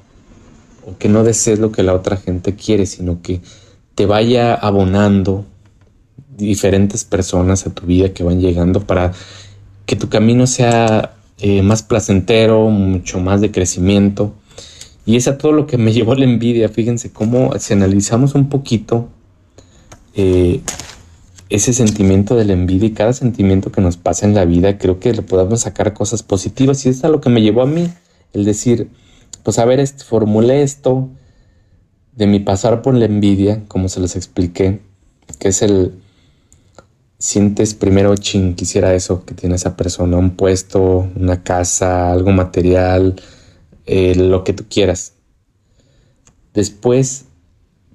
o 0.87 0.97
que 0.99 1.09
no 1.09 1.25
desees 1.25 1.59
lo 1.59 1.73
que 1.73 1.83
la 1.83 1.95
otra 1.95 2.17
gente 2.17 2.55
quiere, 2.55 2.87
sino 2.87 3.21
que 3.23 3.41
te 3.95 4.07
vaya 4.07 4.55
abonando 4.55 5.45
diferentes 6.37 7.05
personas 7.05 7.67
a 7.67 7.75
tu 7.75 7.87
vida 7.87 8.13
que 8.13 8.25
van 8.25 8.41
llegando 8.41 8.81
para 8.81 9.13
que 9.87 9.97
tu 9.97 10.09
camino 10.09 10.47
sea 10.47 11.15
eh, 11.39 11.63
más 11.63 11.83
placentero, 11.83 12.69
mucho 12.69 13.21
más 13.21 13.41
de 13.41 13.51
crecimiento. 13.51 14.33
Y 15.05 15.17
es 15.17 15.29
a 15.29 15.37
todo 15.37 15.53
lo 15.53 15.67
que 15.67 15.77
me 15.77 15.93
llevó 15.93 16.15
la 16.15 16.25
envidia. 16.25 16.69
Fíjense 16.69 17.13
cómo 17.13 17.53
si 17.59 17.75
analizamos 17.75 18.35
un 18.35 18.49
poquito 18.49 19.09
eh, 20.15 20.61
ese 21.49 21.73
sentimiento 21.73 22.35
de 22.35 22.45
la 22.45 22.55
envidia 22.55 22.89
y 22.89 22.93
cada 22.93 23.13
sentimiento 23.13 23.73
que 23.73 23.81
nos 23.81 23.97
pasa 23.97 24.27
en 24.27 24.35
la 24.35 24.45
vida, 24.45 24.79
creo 24.79 25.01
que 25.01 25.13
le 25.13 25.23
podemos 25.23 25.61
sacar 25.61 25.93
cosas 25.93 26.23
positivas. 26.23 26.85
Y 26.87 26.89
es 26.89 27.05
a 27.05 27.09
lo 27.09 27.21
que 27.21 27.31
me 27.31 27.43
llevó 27.43 27.63
a 27.63 27.67
mí, 27.67 27.89
el 28.33 28.45
decir, 28.45 28.89
pues 29.43 29.59
a 29.59 29.65
ver, 29.65 29.87
formulé 29.87 30.63
esto 30.63 31.09
de 32.17 32.27
mi 32.27 32.41
pasar 32.41 32.83
por 32.83 32.95
la 32.95 33.05
envidia, 33.05 33.63
como 33.69 33.89
se 33.89 34.01
los 34.01 34.17
expliqué, 34.17 34.81
que 35.39 35.49
es 35.49 35.63
el 35.63 35.93
sientes 37.23 37.75
primero, 37.75 38.17
ching, 38.17 38.57
quisiera 38.57 38.95
eso 38.95 39.25
que 39.25 39.33
tiene 39.33 39.55
esa 39.55 39.77
persona, 39.77 40.17
un 40.17 40.33
puesto, 40.33 41.09
una 41.15 41.45
casa, 41.45 42.11
algo 42.11 42.33
material, 42.33 43.15
eh, 43.87 44.17
lo 44.17 44.43
que 44.43 44.53
tú 44.53 44.65
quieras. 44.69 45.15
Después, 46.53 47.27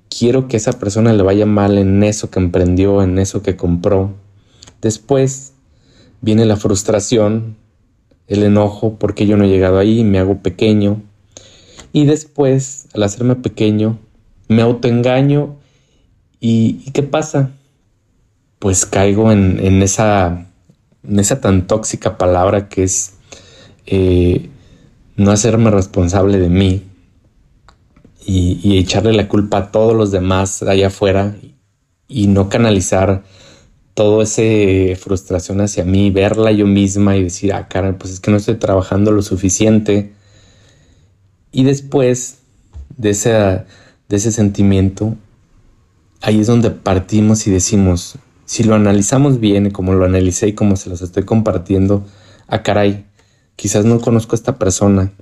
quiero 0.09 0.47
que 0.47 0.57
esa 0.57 0.73
persona 0.73 1.13
le 1.13 1.23
vaya 1.23 1.45
mal 1.45 1.77
en 1.77 2.03
eso 2.03 2.29
que 2.29 2.39
emprendió, 2.39 3.01
en 3.01 3.19
eso 3.19 3.41
que 3.41 3.55
compró. 3.55 4.13
Después 4.81 5.53
viene 6.21 6.45
la 6.45 6.55
frustración, 6.55 7.55
el 8.27 8.43
enojo 8.43 8.97
porque 8.99 9.25
yo 9.25 9.37
no 9.37 9.45
he 9.45 9.49
llegado 9.49 9.79
ahí, 9.79 10.03
me 10.03 10.19
hago 10.19 10.41
pequeño. 10.41 11.01
Y 11.93 12.05
después, 12.05 12.87
al 12.93 13.03
hacerme 13.03 13.35
pequeño, 13.35 13.99
me 14.47 14.61
autoengaño. 14.61 15.55
¿Y, 16.39 16.81
¿y 16.85 16.91
qué 16.91 17.03
pasa? 17.03 17.51
pues 18.59 18.85
caigo 18.85 19.31
en, 19.31 19.81
esa, 19.81 20.47
en 21.07 21.19
esa 21.19 21.41
tan 21.41 21.67
tóxica 21.67 22.17
palabra 22.17 22.69
que 22.69 22.83
es 22.83 23.13
eh, 23.85 24.49
no 25.15 25.31
hacerme 25.31 25.69
responsable 25.71 26.39
de 26.39 26.49
mí 26.49 26.83
y, 28.29 28.77
echarle 28.77 29.13
la 29.13 29.29
culpa 29.29 29.57
a 29.57 29.71
todos 29.71 29.95
los 29.95 30.11
demás 30.11 30.61
allá 30.61 30.87
afuera 30.87 31.35
y 32.09 32.27
no 32.27 32.49
canalizar 32.49 33.23
toda 33.93 34.23
esa 34.23 34.99
frustración 34.99 35.61
hacia 35.61 35.85
mí, 35.85 36.11
verla 36.11 36.51
yo 36.51 36.67
misma 36.67 37.15
y 37.15 37.23
decir, 37.23 37.53
ah, 37.53 37.67
cara, 37.69 37.97
pues 37.97 38.13
es 38.13 38.19
que 38.19 38.29
no 38.29 38.37
estoy 38.37 38.55
trabajando 38.55 39.11
lo 39.11 39.21
suficiente. 39.21 40.13
Y 41.53 41.63
después 41.63 42.39
de, 42.97 43.11
ese, 43.11 43.31
de 43.31 44.15
ese 44.15 44.31
sentimiento, 44.33 45.15
ahí 46.21 46.41
es 46.41 46.47
donde 46.47 46.69
partimos 46.69 47.47
y 47.47 47.51
decimos, 47.51 48.17
si 48.45 48.63
lo 48.63 48.75
analizamos 48.75 49.39
bien, 49.39 49.71
como 49.71 49.93
lo 49.93 50.03
analicé 50.05 50.49
y 50.49 50.53
como 50.53 50.75
se 50.75 50.89
los 50.89 51.01
estoy 51.01 51.23
compartiendo, 51.23 52.05
ah, 52.47 52.61
caray, 52.61 53.05
quizás 53.55 53.85
no 53.85 54.01
conozco 54.01 54.35
a 54.35 54.37
esta 54.37 54.59
persona, 54.59 55.13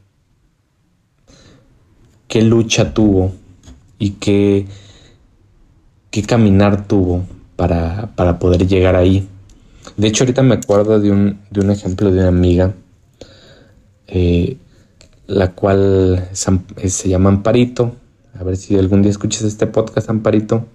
qué 2.35 2.41
lucha 2.41 2.93
tuvo 2.93 3.31
y 3.97 4.09
qué, 4.19 4.65
qué 6.11 6.21
caminar 6.21 6.85
tuvo 6.85 7.25
para, 7.55 8.11
poder 8.39 8.67
llegar 8.67 8.97
ahí. 8.97 9.25
De 9.95 10.09
hecho, 10.09 10.25
ahorita 10.25 10.43
me 10.43 10.55
acuerdo 10.55 10.99
de 10.99 11.11
un, 11.11 11.39
ejemplo 11.71 12.11
de 12.11 12.19
una 12.19 12.27
amiga, 12.27 12.73
eh, 14.07 14.57
la 15.27 15.53
cual 15.53 16.27
se 16.33 17.07
llama 17.07 17.29
Amparito. 17.29 17.95
A 18.37 18.43
ver 18.43 18.57
si 18.57 18.77
algún 18.77 19.01
día 19.01 19.11
escuchas 19.11 19.43
este 19.43 19.65
podcast, 19.65 20.09
Amparito. 20.09 20.65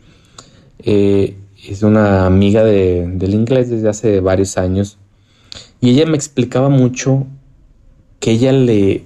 Eh, 0.79 1.37
es 1.69 1.83
una 1.83 2.25
amiga 2.25 2.64
del 2.64 3.35
inglés 3.35 3.69
desde 3.69 3.90
hace 3.90 4.21
varios 4.21 4.57
años 4.57 4.97
y 5.79 5.90
ella 5.90 6.07
me 6.07 6.17
explicaba 6.17 6.71
mucho 6.71 7.26
que 8.19 8.31
ella 8.31 8.52
le, 8.52 9.05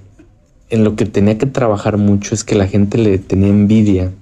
en 0.71 0.85
lo 0.85 0.97
que 0.97 1.06
tenía 1.06 1.38
que 1.38 1.47
trabajar 1.47 1.99
mucho 1.99 2.35
es 2.35 2.44
que 2.44 2.54
la 2.54 2.66
gente 2.66 2.99
le 2.99 3.18
tenía 3.18 3.49
envidia 3.49 4.12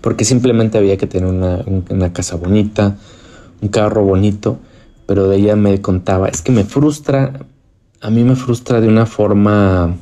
porque 0.00 0.24
simplemente 0.24 0.78
había 0.78 0.96
que 0.96 1.06
tener 1.06 1.28
una, 1.28 2.12
casa 2.12 2.36
bonita, 2.36 2.96
un 3.60 3.68
carro 3.68 4.02
bonito, 4.02 4.58
pero 5.06 5.28
de 5.28 5.36
ella 5.36 5.56
me 5.56 5.80
contaba, 5.80 6.28
es 6.28 6.42
que 6.42 6.52
me 6.52 6.64
frustra, 6.64 7.46
a 8.00 8.10
mí 8.10 8.24
me 8.24 8.36
frustra 8.36 8.80
de 8.80 8.88
una 8.88 9.06
forma, 9.06 9.96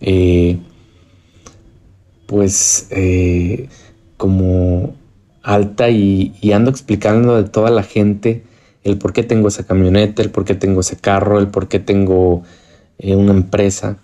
eh, 0.00 0.58
pues, 2.26 2.88
eh, 2.90 3.68
como 4.16 4.94
alta 5.42 5.90
y, 5.90 6.32
ando 6.52 6.70
explicando 6.70 7.40
de 7.40 7.48
toda 7.48 7.70
la 7.70 7.82
gente 7.82 8.42
el 8.82 8.98
por 8.98 9.12
qué 9.12 9.22
tengo 9.24 9.48
esa 9.48 9.64
camioneta, 9.64 10.22
el 10.22 10.30
por 10.30 10.44
qué 10.44 10.54
tengo 10.54 10.80
ese 10.80 10.96
carro, 10.96 11.38
el 11.40 11.48
por 11.48 11.66
qué 11.66 11.80
tengo 11.80 12.44
eh, 12.98 13.14
una 13.16 13.32
empresa. 13.32 13.98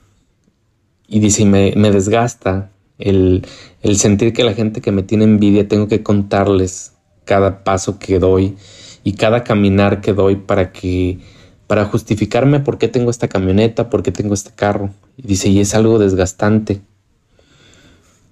Y 1.08 1.20
dice, 1.20 1.44
me, 1.44 1.74
me 1.76 1.90
desgasta 1.90 2.70
el, 2.98 3.46
el 3.82 3.96
sentir 3.96 4.32
que 4.32 4.44
la 4.44 4.54
gente 4.54 4.80
que 4.80 4.92
me 4.92 5.02
tiene 5.02 5.24
envidia 5.24 5.68
tengo 5.68 5.88
que 5.88 6.02
contarles 6.02 6.92
cada 7.24 7.64
paso 7.64 7.98
que 7.98 8.18
doy 8.18 8.56
y 9.04 9.12
cada 9.14 9.44
caminar 9.44 10.00
que 10.00 10.12
doy 10.12 10.36
para 10.36 10.72
que 10.72 11.18
para 11.66 11.86
justificarme 11.86 12.60
por 12.60 12.76
qué 12.76 12.88
tengo 12.88 13.10
esta 13.10 13.28
camioneta, 13.28 13.88
por 13.88 14.02
qué 14.02 14.12
tengo 14.12 14.34
este 14.34 14.50
carro. 14.54 14.90
Y 15.16 15.26
dice, 15.26 15.48
y 15.48 15.60
es 15.60 15.74
algo 15.74 15.98
desgastante. 15.98 16.82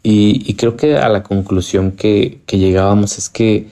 Y, 0.02 0.54
creo 0.54 0.76
que 0.76 0.96
a 0.96 1.08
la 1.08 1.22
conclusión 1.22 1.92
que, 1.92 2.40
llegábamos 2.46 3.18
es 3.18 3.30
que 3.30 3.68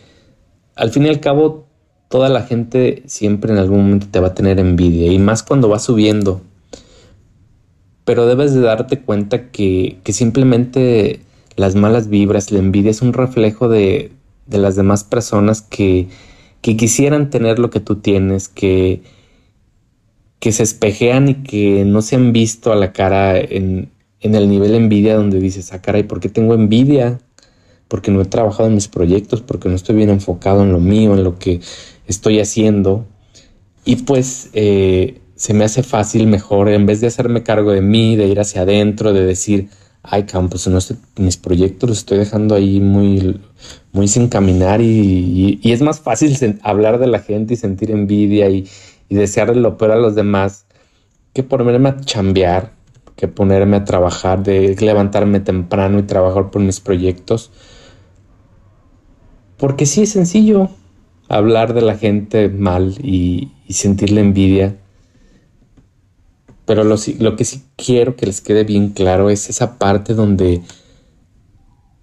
al 0.74 0.90
fin 0.90 1.04
y 1.04 1.08
al 1.08 1.20
cabo, 1.20 1.66
toda 2.08 2.28
la 2.28 2.42
gente 2.42 3.02
siempre 3.06 3.52
en 3.52 3.58
algún 3.58 3.82
momento 3.82 4.06
te 4.10 4.20
va 4.20 4.28
a 4.28 4.34
tener 4.34 4.58
envidia 4.58 5.12
y 5.12 5.18
más 5.18 5.42
cuando 5.42 5.68
va 5.68 5.78
subiendo. 5.78 6.40
Pero 8.08 8.24
debes 8.24 8.54
de 8.54 8.62
darte 8.62 9.00
cuenta 9.00 9.50
que, 9.50 9.98
simplemente 10.06 11.20
las 11.56 11.74
malas 11.74 12.08
vibras, 12.08 12.50
la 12.50 12.58
envidia 12.58 12.90
es 12.90 13.02
un 13.02 13.12
reflejo 13.12 13.68
de, 13.68 14.12
las 14.46 14.76
demás 14.76 15.04
personas 15.04 15.60
que, 15.60 16.08
quisieran 16.62 17.28
tener 17.28 17.58
lo 17.58 17.68
que 17.68 17.80
tú 17.80 17.96
tienes, 17.96 18.48
que, 18.48 19.02
que 20.40 20.52
se 20.52 20.62
espejean 20.62 21.28
y 21.28 21.34
que 21.34 21.84
no 21.84 22.00
se 22.00 22.16
han 22.16 22.32
visto 22.32 22.72
a 22.72 22.76
la 22.76 22.94
cara 22.94 23.38
en, 23.38 23.90
en 24.20 24.34
el 24.34 24.48
nivel 24.48 24.74
envidia 24.74 25.14
donde 25.14 25.38
dices, 25.38 25.74
ah, 25.74 25.82
caray, 25.82 26.04
¿por 26.04 26.18
qué 26.20 26.30
tengo 26.30 26.54
envidia? 26.54 27.18
Porque 27.88 28.10
no 28.10 28.22
he 28.22 28.24
trabajado 28.24 28.70
en 28.70 28.74
mis 28.74 28.88
proyectos, 28.88 29.42
porque 29.42 29.68
no 29.68 29.74
estoy 29.74 29.96
bien 29.96 30.08
enfocado 30.08 30.62
en 30.62 30.72
lo 30.72 30.80
mío, 30.80 31.12
en 31.12 31.24
lo 31.24 31.38
que 31.38 31.60
estoy 32.06 32.40
haciendo. 32.40 33.04
Y 33.84 33.96
pues 33.96 34.48
eh, 34.54 35.20
se 35.38 35.54
me 35.54 35.64
hace 35.64 35.82
fácil 35.82 36.26
mejor, 36.26 36.68
en 36.68 36.84
vez 36.84 37.00
de 37.00 37.06
hacerme 37.06 37.42
cargo 37.42 37.72
de 37.72 37.80
mí, 37.80 38.16
de 38.16 38.26
ir 38.26 38.40
hacia 38.40 38.62
adentro, 38.62 39.12
de 39.12 39.24
decir, 39.24 39.68
ay, 40.02 40.24
campos, 40.24 40.66
no 40.68 40.78
mis 41.16 41.36
proyectos 41.36 41.88
los 41.88 41.98
estoy 41.98 42.18
dejando 42.18 42.54
ahí 42.54 42.80
muy, 42.80 43.40
muy 43.92 44.08
sin 44.08 44.28
caminar 44.28 44.80
y, 44.82 45.60
es 45.62 45.80
más 45.80 46.00
fácil 46.00 46.36
hablar 46.62 46.98
de 46.98 47.06
la 47.06 47.20
gente 47.20 47.54
y 47.54 47.56
sentir 47.56 47.90
envidia 47.90 48.50
y, 48.50 48.68
y 49.08 49.14
desearle 49.14 49.60
lo 49.60 49.78
peor 49.78 49.92
a 49.92 49.96
los 49.96 50.14
demás 50.14 50.66
que 51.32 51.42
ponerme 51.42 51.90
a 51.90 52.00
chambear, 52.00 52.72
que 53.14 53.28
ponerme 53.28 53.76
a 53.76 53.84
trabajar, 53.84 54.42
de 54.42 54.76
levantarme 54.80 55.40
temprano 55.40 55.98
y 56.00 56.02
trabajar 56.02 56.50
por 56.50 56.62
mis 56.62 56.80
proyectos. 56.80 57.52
Porque 59.56 59.86
sí 59.86 60.02
es 60.02 60.10
sencillo, 60.10 60.68
hablar 61.28 61.74
de 61.74 61.82
la 61.82 61.96
gente 61.96 62.48
mal 62.48 62.94
y, 63.02 63.52
sentirle 63.68 64.20
envidia. 64.20 64.76
Pero 66.68 66.84
lo, 66.84 66.96
lo, 67.20 67.34
que 67.34 67.46
sí 67.46 67.62
quiero 67.76 68.14
que 68.14 68.26
les 68.26 68.42
quede 68.42 68.62
bien 68.62 68.90
claro 68.90 69.30
es 69.30 69.48
esa 69.48 69.78
parte 69.78 70.12
donde 70.12 70.60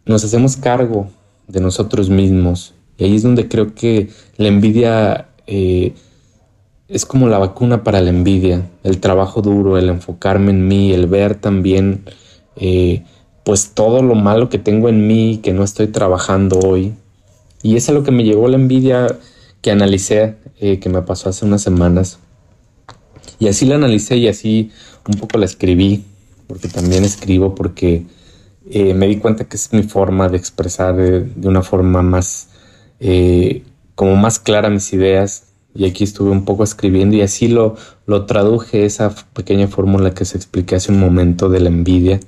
nos 0.07 0.23
hacemos 0.23 0.57
cargo 0.57 1.07
de 1.47 1.61
nosotros 1.61 2.09
mismos. 2.09 2.73
Y 2.97 3.03
ahí 3.03 3.15
es 3.15 3.21
donde 3.21 3.47
creo 3.47 3.75
que 3.75 4.09
la 4.37 4.47
envidia 4.47 5.27
eh, 5.45 5.93
es 6.87 7.05
como 7.05 7.29
la 7.29 7.37
vacuna 7.37 7.83
para 7.83 8.01
la 8.01 8.09
envidia. 8.09 8.67
El 8.83 8.99
trabajo 8.99 9.43
duro, 9.43 9.77
el 9.77 9.87
enfocarme 9.87 10.49
en 10.49 10.67
mí, 10.67 10.93
el 10.93 11.05
ver 11.05 11.35
también 11.35 12.03
eh, 12.55 13.03
pues 13.43 13.73
todo 13.75 14.01
lo 14.01 14.15
malo 14.15 14.49
que 14.49 14.57
tengo 14.57 14.89
en 14.89 15.05
mí, 15.05 15.41
que 15.43 15.53
no 15.53 15.63
estoy 15.63 15.89
trabajando 15.89 16.57
hoy. 16.57 16.95
Y 17.61 17.75
es 17.75 17.87
a 17.87 17.91
lo 17.91 18.01
que 18.01 18.09
me 18.09 18.23
llegó 18.23 18.47
la 18.47 18.55
envidia 18.55 19.15
que 19.61 19.69
analicé, 19.69 20.37
eh, 20.59 20.79
que 20.79 20.89
me 20.89 21.03
pasó 21.03 21.29
hace 21.29 21.45
unas 21.45 21.61
semanas. 21.61 22.17
Y 23.39 23.47
así 23.47 23.65
la 23.65 23.75
analicé 23.75 24.17
y 24.17 24.27
así 24.27 24.71
un 25.07 25.19
poco 25.19 25.37
la 25.37 25.45
escribí, 25.45 26.03
porque 26.47 26.67
también 26.67 27.03
escribo, 27.03 27.55
porque 27.55 28.05
eh, 28.69 28.93
me 28.93 29.07
di 29.07 29.17
cuenta 29.17 29.45
que 29.45 29.57
es 29.57 29.71
mi 29.73 29.83
forma 29.83 30.29
de 30.29 30.37
expresar 30.37 30.95
de, 30.95 31.47
una 31.47 31.61
forma 31.61 32.01
más, 32.01 32.49
eh, 32.99 33.63
como 33.95 34.15
más 34.15 34.39
clara 34.39 34.69
mis 34.69 34.91
ideas. 34.93 35.43
Y 35.77 35.85
aquí 35.85 36.05
estuve 36.05 36.31
un 36.31 36.45
poco 36.45 36.63
escribiendo 36.63 37.17
y 37.17 37.21
así 37.21 37.49
lo, 37.49 37.75
lo 38.05 38.25
traduje, 38.25 38.85
esa 38.85 39.13
pequeña 39.33 39.67
fórmula 39.67 40.13
que 40.13 40.23
se 40.23 40.37
expliqué 40.37 40.75
hace 40.75 40.93
un 40.93 40.99
momento 41.01 41.49
de 41.49 41.59
la 41.59 41.67
envidia. 41.67 42.21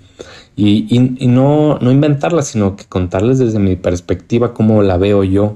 Y, 0.57 0.87
y, 0.89 1.27
no, 1.27 1.77
no 1.79 1.91
inventarla, 1.91 2.41
sino 2.41 2.75
que 2.75 2.85
contarles 2.85 3.37
desde 3.37 3.59
mi 3.59 3.75
perspectiva 3.75 4.55
cómo 4.55 4.81
la 4.81 4.97
veo 4.97 5.23
yo. 5.23 5.53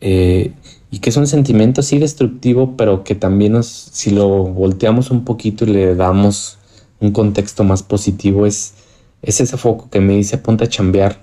Eh, 0.00 0.54
y 0.90 0.98
que 0.98 1.10
es 1.10 1.16
un 1.16 1.26
sentimiento 1.26 1.80
así 1.80 1.98
destructivo, 1.98 2.76
pero 2.76 3.04
que 3.04 3.14
también 3.14 3.52
nos, 3.52 3.66
si 3.66 4.10
lo 4.10 4.28
volteamos 4.44 5.10
un 5.10 5.24
poquito 5.24 5.64
y 5.64 5.68
le 5.68 5.94
damos 5.94 6.58
un 6.98 7.12
contexto 7.12 7.62
más 7.62 7.82
positivo, 7.82 8.44
es, 8.44 8.74
es 9.22 9.40
ese 9.40 9.56
foco 9.56 9.88
que 9.88 10.00
me 10.00 10.16
dice 10.16 10.38
ponte 10.38 10.64
a 10.64 10.68
chambear. 10.68 11.22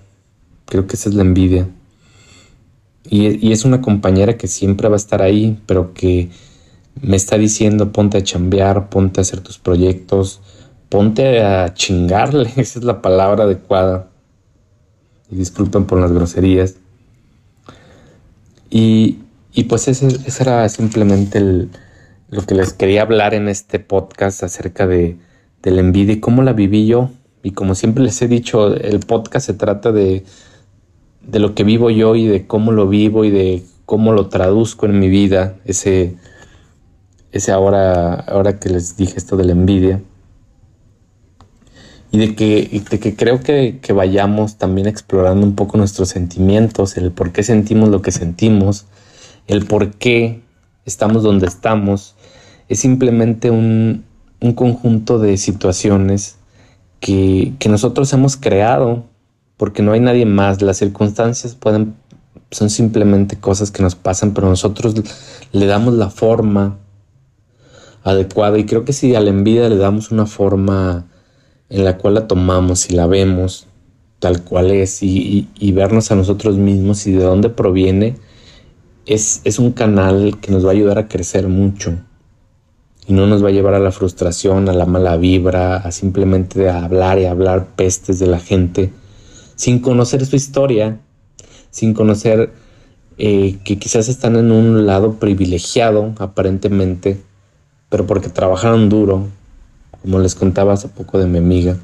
Creo 0.66 0.88
que 0.88 0.96
esa 0.96 1.10
es 1.10 1.16
la 1.16 1.24
envidia. 1.24 1.68
Y, 3.10 3.46
y, 3.46 3.52
es 3.52 3.64
una 3.64 3.82
compañera 3.82 4.38
que 4.38 4.48
siempre 4.48 4.90
va 4.90 4.96
a 4.96 4.98
estar 4.98 5.22
ahí, 5.22 5.60
pero 5.66 5.94
que 5.94 6.30
me 7.02 7.16
está 7.16 7.38
diciendo 7.38 7.92
ponte 7.94 8.18
a 8.18 8.24
chambear, 8.24 8.90
ponte 8.90 9.20
a 9.20 9.24
hacer 9.24 9.40
tus 9.40 9.58
proyectos, 9.60 10.42
ponte 10.90 11.42
a 11.42 11.74
chingarle, 11.74 12.52
esa 12.58 12.80
es 12.80 12.86
la 12.86 13.02
palabra 13.02 13.44
adecuada. 13.44 14.10
Y 15.30 15.36
disculpen 15.36 15.86
por 15.86 16.00
las 16.00 16.12
groserías. 16.12 16.76
Y, 18.70 19.20
pues 19.66 19.88
ese, 19.88 20.08
era 20.40 20.68
simplemente 20.70 21.40
lo 22.30 22.42
que 22.46 22.56
les 22.56 22.74
quería 22.74 23.02
hablar 23.02 23.34
en 23.34 23.48
este 23.48 23.80
podcast 23.80 24.44
acerca 24.44 24.88
de, 24.88 25.18
de 25.62 25.72
la 25.72 25.82
envidia 25.82 26.14
y 26.14 26.20
cómo 26.20 26.44
la 26.44 26.54
viví 26.54 26.86
yo. 26.86 27.10
Y 27.44 27.52
como 27.52 27.76
siempre 27.76 28.04
les 28.04 28.22
he 28.22 28.28
dicho, 28.28 28.76
el 28.76 29.00
podcast 29.00 29.46
se 29.46 29.54
trata 29.54 29.92
de, 29.92 30.24
de 31.22 31.40
lo 31.40 31.56
que 31.56 31.64
vivo 31.64 31.90
yo 31.90 32.16
y 32.16 32.28
de 32.28 32.48
cómo 32.48 32.72
lo 32.72 32.88
vivo 32.88 33.26
y 33.26 33.32
de 33.32 33.64
cómo 33.86 34.14
lo 34.14 34.28
traduzco 34.28 34.86
en 34.86 35.00
mi 35.00 35.10
vida, 35.10 35.56
ese, 35.66 36.16
ese 37.32 37.52
ahora, 37.52 38.14
ahora 38.16 38.60
que 38.60 38.70
les 38.70 38.98
dije 38.98 39.14
esto 39.18 39.38
de 39.38 39.46
la 39.46 39.54
envidia 39.54 40.02
y 42.12 42.20
de 42.20 42.36
que, 42.36 42.82
que 43.00 43.16
creo 43.16 43.42
que, 43.42 43.80
vayamos 43.94 44.58
también 44.58 44.88
explorando 44.88 45.46
un 45.46 45.56
poco 45.56 45.78
nuestros 45.78 46.10
sentimientos, 46.10 46.98
el 46.98 47.12
por 47.12 47.32
qué 47.32 47.44
sentimos 47.44 47.90
lo 47.90 48.02
que 48.02 48.12
sentimos, 48.12 48.86
el 49.48 49.66
por 49.66 49.92
qué 49.96 50.42
estamos 50.86 51.24
donde 51.24 51.48
estamos, 51.48 52.16
es 52.70 52.80
simplemente 52.80 53.52
un, 53.52 54.06
conjunto 54.56 55.20
de 55.20 55.38
situaciones 55.38 56.38
que, 57.00 57.54
nosotros 57.68 58.12
hemos 58.14 58.38
creado, 58.38 59.06
porque 59.58 59.82
no 59.82 59.94
hay 59.94 60.00
nadie 60.00 60.26
más, 60.26 60.62
las 60.62 60.78
circunstancias 60.78 61.56
pueden, 61.56 61.96
son 62.52 62.70
simplemente 62.70 63.38
cosas 63.38 63.72
que 63.72 63.84
nos 63.84 63.96
pasan, 63.96 64.34
pero 64.34 64.48
nosotros 64.48 64.96
le 65.52 65.66
damos 65.66 65.96
la 65.96 66.10
forma 66.10 66.78
adecuada. 68.04 68.58
Y 68.58 68.66
creo 68.66 68.86
que 68.86 68.94
si 68.94 69.16
a 69.16 69.20
la 69.20 69.30
envidia 69.30 69.68
le 69.70 69.78
damos 69.78 70.12
una 70.12 70.26
forma 70.26 71.08
en 71.70 71.84
la 71.84 71.98
cual 71.98 72.14
la 72.14 72.28
tomamos 72.28 72.90
y 72.90 72.94
la 72.94 73.08
vemos 73.08 73.68
tal 74.20 74.44
cual 74.44 74.72
es 74.72 75.04
y, 75.04 75.48
vernos 75.74 76.12
a 76.12 76.16
nosotros 76.16 76.58
mismos 76.58 77.06
y 77.08 77.12
de 77.12 77.24
dónde 77.24 77.50
proviene, 77.50 78.16
es, 79.08 79.42
es, 79.44 79.58
un 79.58 79.72
canal 79.72 80.38
que 80.40 80.52
nos 80.52 80.66
va 80.66 80.70
a 80.70 80.74
ayudar 80.74 81.00
a 81.00 81.08
crecer 81.08 81.48
mucho. 81.48 81.98
Y 83.08 83.14
no 83.14 83.26
nos 83.26 83.44
va 83.44 83.48
a 83.48 83.52
llevar 83.52 83.74
a 83.74 83.80
la 83.80 83.92
frustración, 83.92 84.68
a 84.70 84.74
la 84.74 84.86
mala 84.86 85.18
vibra, 85.18 85.78
a 85.78 85.92
simplemente 85.92 86.70
hablar 86.70 87.18
y 87.20 87.26
hablar 87.26 87.68
pestes 87.76 88.20
de 88.20 88.28
la 88.28 88.40
gente 88.40 88.92
sin 89.58 89.80
conocer 89.80 90.26
su 90.26 90.36
historia, 90.36 91.00
sin 91.72 91.94
conocer 91.94 92.54
eh, 93.18 93.58
que 93.66 93.78
quizás 93.80 94.08
están 94.08 94.36
en 94.38 94.52
un 94.52 94.86
lado 94.86 95.16
privilegiado 95.16 96.14
aparentemente, 96.20 97.20
pero 97.90 98.06
porque 98.06 98.30
trabajaron 98.30 98.88
duro, 98.88 99.28
como 100.04 100.20
les 100.20 100.36
contaba 100.36 100.74
hace 100.74 100.88
poco 100.88 101.18
de 101.18 101.26
mi 101.26 101.40
amiga, 101.40 101.76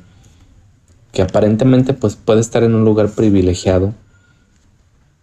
que 1.11 1.23
aparentemente 1.23 1.93
pues 1.93 2.15
puede 2.15 2.41
estar 2.41 2.63
en 2.63 2.75
un 2.75 2.85
lugar 2.85 3.09
privilegiado, 3.09 3.95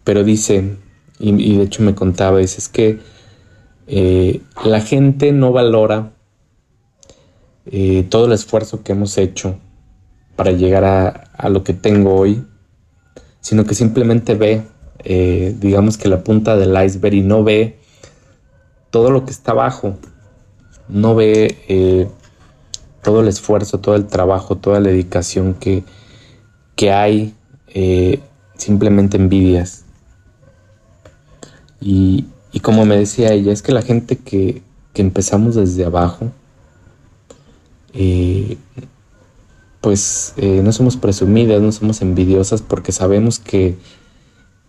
pero 0.03 0.25
dice, 0.25 0.75
y, 1.21 1.57
de 1.57 1.63
hecho 1.63 1.83
me 1.83 1.93
contaba, 1.93 2.39
dice, 2.39 2.57
es 2.57 2.67
que 2.67 2.99
eh, 3.87 4.41
la 4.65 4.81
gente 4.81 5.31
no 5.31 5.51
valora 5.51 6.13
eh, 7.65 8.05
todo 8.09 8.25
el 8.25 8.31
esfuerzo 8.31 8.83
que 8.83 8.93
hemos 8.93 9.17
hecho 9.17 9.59
para 10.35 10.51
llegar 10.51 10.83
a, 10.85 11.49
lo 11.49 11.63
que 11.63 11.73
tengo 11.73 12.15
hoy, 12.15 12.43
sino 13.39 13.65
que 13.65 13.75
simplemente 13.75 14.33
ve, 14.33 14.63
eh, 15.03 15.55
digamos 15.59 15.97
que 15.97 16.09
la 16.09 16.23
punta 16.23 16.55
del 16.55 16.75
iceberg 16.83 17.15
y 17.15 17.21
no 17.21 17.43
ve 17.43 17.77
todo 18.89 19.11
lo 19.11 19.25
que 19.25 19.31
está 19.31 19.51
abajo, 19.51 19.97
no 20.87 21.15
ve 21.15 22.09
todo 23.03 23.21
el 23.21 23.27
esfuerzo, 23.27 23.79
todo 23.79 23.95
el 23.95 24.07
trabajo, 24.07 24.57
toda 24.57 24.79
la 24.79 24.89
dedicación 24.89 25.53
que, 25.53 25.83
que 26.75 26.91
hay, 26.91 27.35
simplemente 28.55 29.17
envidias. 29.17 29.80
Y, 31.81 32.25
como 32.61 32.85
me 32.85 32.97
decía 32.97 33.33
ella, 33.33 33.51
es 33.51 33.61
que 33.61 33.71
la 33.71 33.81
gente 33.81 34.17
que, 34.17 34.61
empezamos 34.93 35.55
desde 35.55 35.83
abajo, 35.83 36.31
eh, 37.93 38.57
pues 39.81 40.33
eh, 40.37 40.61
no 40.63 40.71
somos 40.71 40.95
presumidas, 40.95 41.59
no 41.59 41.71
somos 41.71 42.03
envidiosas 42.03 42.61
porque 42.61 42.91
sabemos 42.91 43.39
que, 43.39 43.77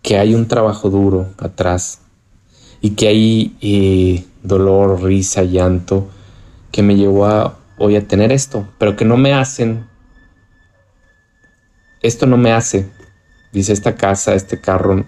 que 0.00 0.16
hay 0.16 0.34
un 0.34 0.48
trabajo 0.48 0.88
duro 0.88 1.28
atrás 1.36 2.00
y 2.80 2.90
que 2.90 3.08
hay 3.08 4.26
dolor, 4.42 5.02
risa, 5.02 5.42
llanto 5.42 6.08
que 6.70 6.82
me 6.82 6.96
llevó 6.96 7.26
a 7.26 7.58
voy 7.82 7.96
a 7.96 8.06
tener 8.06 8.32
esto, 8.32 8.68
pero 8.78 8.96
que 8.96 9.04
no 9.04 9.16
me 9.16 9.34
hacen, 9.34 9.86
esto 12.00 12.26
no 12.26 12.36
me 12.36 12.52
hace, 12.52 12.88
dice 13.52 13.72
esta 13.72 13.96
casa, 13.96 14.34
este 14.34 14.60
carro, 14.60 15.04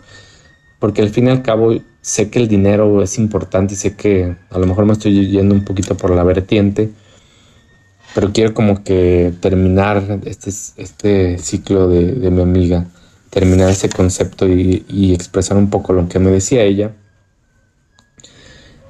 porque 0.84 1.00
al 1.00 1.08
fin 1.08 1.28
y 1.28 1.30
al 1.30 1.40
cabo 1.40 1.74
sé 2.02 2.28
que 2.28 2.38
el 2.38 2.46
dinero 2.46 3.02
es 3.02 3.16
importante 3.16 3.72
y 3.72 3.76
sé 3.78 3.96
que 3.96 4.36
a 4.50 4.58
lo 4.58 4.66
mejor 4.66 4.84
me 4.84 4.92
estoy 4.92 5.30
yendo 5.30 5.54
un 5.54 5.64
poquito 5.64 5.96
por 5.96 6.10
la 6.10 6.22
vertiente, 6.24 6.90
pero 8.14 8.34
quiero 8.34 8.52
como 8.52 8.84
que 8.84 9.32
terminar 9.40 10.20
este, 10.26 10.50
este 10.76 11.38
ciclo 11.38 11.88
de, 11.88 12.30
mi 12.30 12.42
amiga, 12.42 12.84
terminar 13.30 13.70
ese 13.70 13.88
concepto 13.88 14.46
y, 14.46 15.14
expresar 15.14 15.56
un 15.56 15.70
poco 15.70 15.94
lo 15.94 16.06
que 16.06 16.18
me 16.18 16.30
decía 16.30 16.64
ella, 16.64 16.92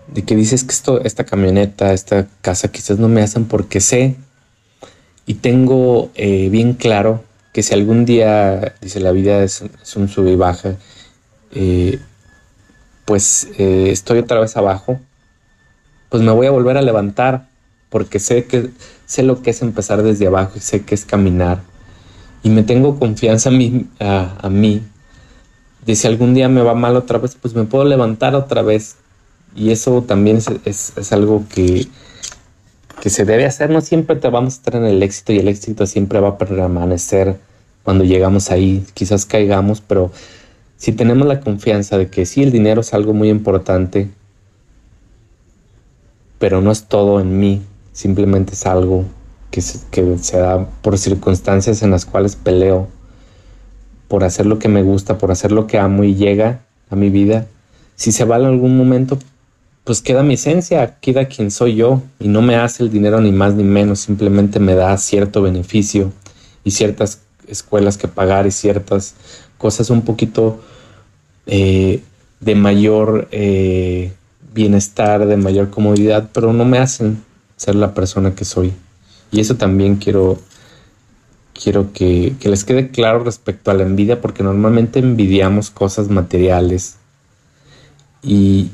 de 0.08 0.24
que 0.24 0.34
dices 0.34 0.64
que 0.64 0.72
esto, 0.72 1.00
esta 1.00 1.22
camioneta, 1.22 1.92
esta 1.92 2.26
casa 2.40 2.72
quizás 2.72 2.98
no 2.98 3.08
me 3.08 3.22
hacen 3.22 3.44
porque 3.44 3.80
sé. 3.80 4.16
Y 5.26 5.34
tengo 5.34 6.10
eh, 6.16 6.48
bien 6.48 6.74
claro 6.74 7.22
que 7.52 7.62
si 7.62 7.72
algún 7.72 8.04
día, 8.04 8.74
dice, 8.80 8.98
la 8.98 9.12
vida 9.12 9.44
es, 9.44 9.62
un 9.94 10.08
sube 10.08 10.32
y 10.32 10.36
baja, 10.36 10.74
eh, 11.54 11.98
pues 13.04 13.48
eh, 13.58 13.88
estoy 13.90 14.18
otra 14.18 14.40
vez 14.40 14.56
abajo, 14.56 15.00
pues 16.08 16.22
me 16.22 16.32
voy 16.32 16.46
a 16.46 16.50
volver 16.50 16.76
a 16.76 16.82
levantar, 16.82 17.48
porque 17.90 18.18
sé 18.18 18.44
que 18.44 18.70
sé 19.06 19.22
lo 19.22 19.42
que 19.42 19.50
es 19.50 19.62
empezar 19.62 20.02
desde 20.02 20.26
abajo 20.26 20.52
y 20.56 20.60
sé 20.60 20.82
que 20.82 20.94
es 20.94 21.04
caminar. 21.04 21.60
Y 22.42 22.50
me 22.50 22.62
tengo 22.62 22.98
confianza 22.98 23.48
a 23.48 23.52
mí, 23.52 23.86
a, 24.00 24.48
mí 24.50 24.82
de 25.86 25.96
si 25.96 26.06
algún 26.06 26.34
día 26.34 26.48
me 26.48 26.62
va 26.62 26.74
mal 26.74 26.96
otra 26.96 27.18
vez, 27.18 27.36
pues 27.40 27.54
me 27.54 27.64
puedo 27.64 27.84
levantar 27.84 28.34
otra 28.34 28.62
vez. 28.62 28.96
Y 29.56 29.70
eso 29.70 30.02
también 30.02 30.40
es 30.64 31.12
algo 31.12 31.44
que, 31.48 31.86
que 33.00 33.10
se 33.10 33.24
debe 33.24 33.44
hacer. 33.44 33.70
No 33.70 33.80
siempre 33.80 34.16
te 34.16 34.28
vamos 34.28 34.54
a 34.54 34.56
estar 34.56 34.76
en 34.76 34.84
el 34.84 35.02
éxito 35.02 35.32
y 35.32 35.38
el 35.38 35.48
éxito 35.48 35.86
siempre 35.86 36.20
va 36.20 36.28
a 36.30 36.38
permanecer 36.38 37.38
cuando 37.82 38.02
llegamos 38.04 38.50
ahí. 38.50 38.84
Quizás 38.94 39.26
caigamos, 39.26 39.80
pero 39.80 40.10
si 40.76 40.92
tenemos 40.92 41.26
la 41.26 41.40
confianza 41.40 41.98
de 41.98 42.08
que 42.08 42.26
sí, 42.26 42.42
el 42.42 42.52
dinero 42.52 42.80
es 42.80 42.94
algo 42.94 43.14
muy 43.14 43.30
importante, 43.30 44.10
pero 46.38 46.60
no 46.60 46.70
es 46.72 46.84
todo 46.84 47.20
en 47.20 47.38
mí, 47.38 47.62
simplemente 47.92 48.52
es 48.54 48.66
algo 48.66 49.04
que 49.50 49.60
se, 49.62 50.36
da 50.36 50.66
por 50.82 50.98
circunstancias 50.98 51.82
en 51.82 51.92
las 51.92 52.04
cuales 52.04 52.34
peleo, 52.34 52.88
por 54.08 54.24
hacer 54.24 54.46
lo 54.46 54.58
que 54.58 54.68
me 54.68 54.82
gusta, 54.82 55.16
por 55.16 55.30
hacer 55.30 55.52
lo 55.52 55.68
que 55.68 55.78
amo 55.78 56.02
y 56.02 56.16
llega 56.16 56.62
a 56.90 56.96
mi 56.96 57.08
vida. 57.08 57.46
Si 57.94 58.10
se 58.10 58.24
va 58.24 58.36
en 58.36 58.46
algún 58.46 58.76
momento, 58.76 59.16
pues 59.84 60.02
queda 60.02 60.24
mi 60.24 60.34
esencia, 60.34 60.98
queda 61.00 61.26
quien 61.26 61.52
soy 61.52 61.76
yo 61.76 62.02
y 62.18 62.26
no 62.26 62.42
me 62.42 62.56
hace 62.56 62.82
el 62.82 62.90
dinero 62.90 63.20
ni 63.20 63.30
más 63.30 63.54
ni 63.54 63.62
menos, 63.62 64.00
simplemente 64.00 64.58
me 64.58 64.74
da 64.74 64.96
cierto 64.98 65.40
beneficio 65.40 66.12
y 66.64 66.72
ciertas 66.72 67.20
escuelas 67.46 67.96
que 67.96 68.08
pagar 68.08 68.46
y 68.46 68.50
ciertas 68.50 69.14
cosas 69.58 69.90
un 69.90 70.02
poquito 70.02 70.60
eh, 71.46 72.02
de 72.40 72.54
mayor 72.54 73.28
eh, 73.30 74.12
bienestar, 74.52 75.26
de 75.26 75.36
mayor 75.36 75.70
comodidad, 75.70 76.30
pero 76.32 76.52
no 76.52 76.64
me 76.64 76.78
hacen 76.78 77.22
ser 77.56 77.74
la 77.74 77.94
persona 77.94 78.34
que 78.34 78.44
soy. 78.44 78.72
Y 79.30 79.40
eso 79.40 79.56
también 79.56 79.96
quiero, 79.96 80.38
quiero 81.52 81.92
que, 81.92 82.34
les 82.42 82.64
quede 82.64 82.90
claro 82.90 83.24
respecto 83.24 83.70
a 83.70 83.74
la 83.74 83.82
envidia, 83.82 84.20
porque 84.20 84.42
normalmente 84.42 85.00
envidiamos 85.00 85.70
cosas 85.70 86.08
materiales 86.08 86.96
y, 88.22 88.70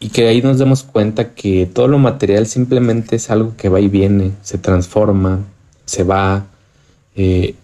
y 0.00 0.08
que 0.08 0.28
ahí 0.28 0.42
nos 0.42 0.58
demos 0.58 0.82
cuenta 0.82 1.34
que 1.34 1.66
todo 1.66 1.88
lo 1.88 1.98
material 1.98 2.46
simplemente 2.46 3.16
es 3.16 3.30
algo 3.30 3.54
que 3.56 3.68
va 3.68 3.80
y 3.80 3.88
viene, 3.88 4.32
se 4.42 4.58
transforma, 4.58 5.40
se 5.84 6.04
va, 6.04 6.46
eh, 7.14 7.54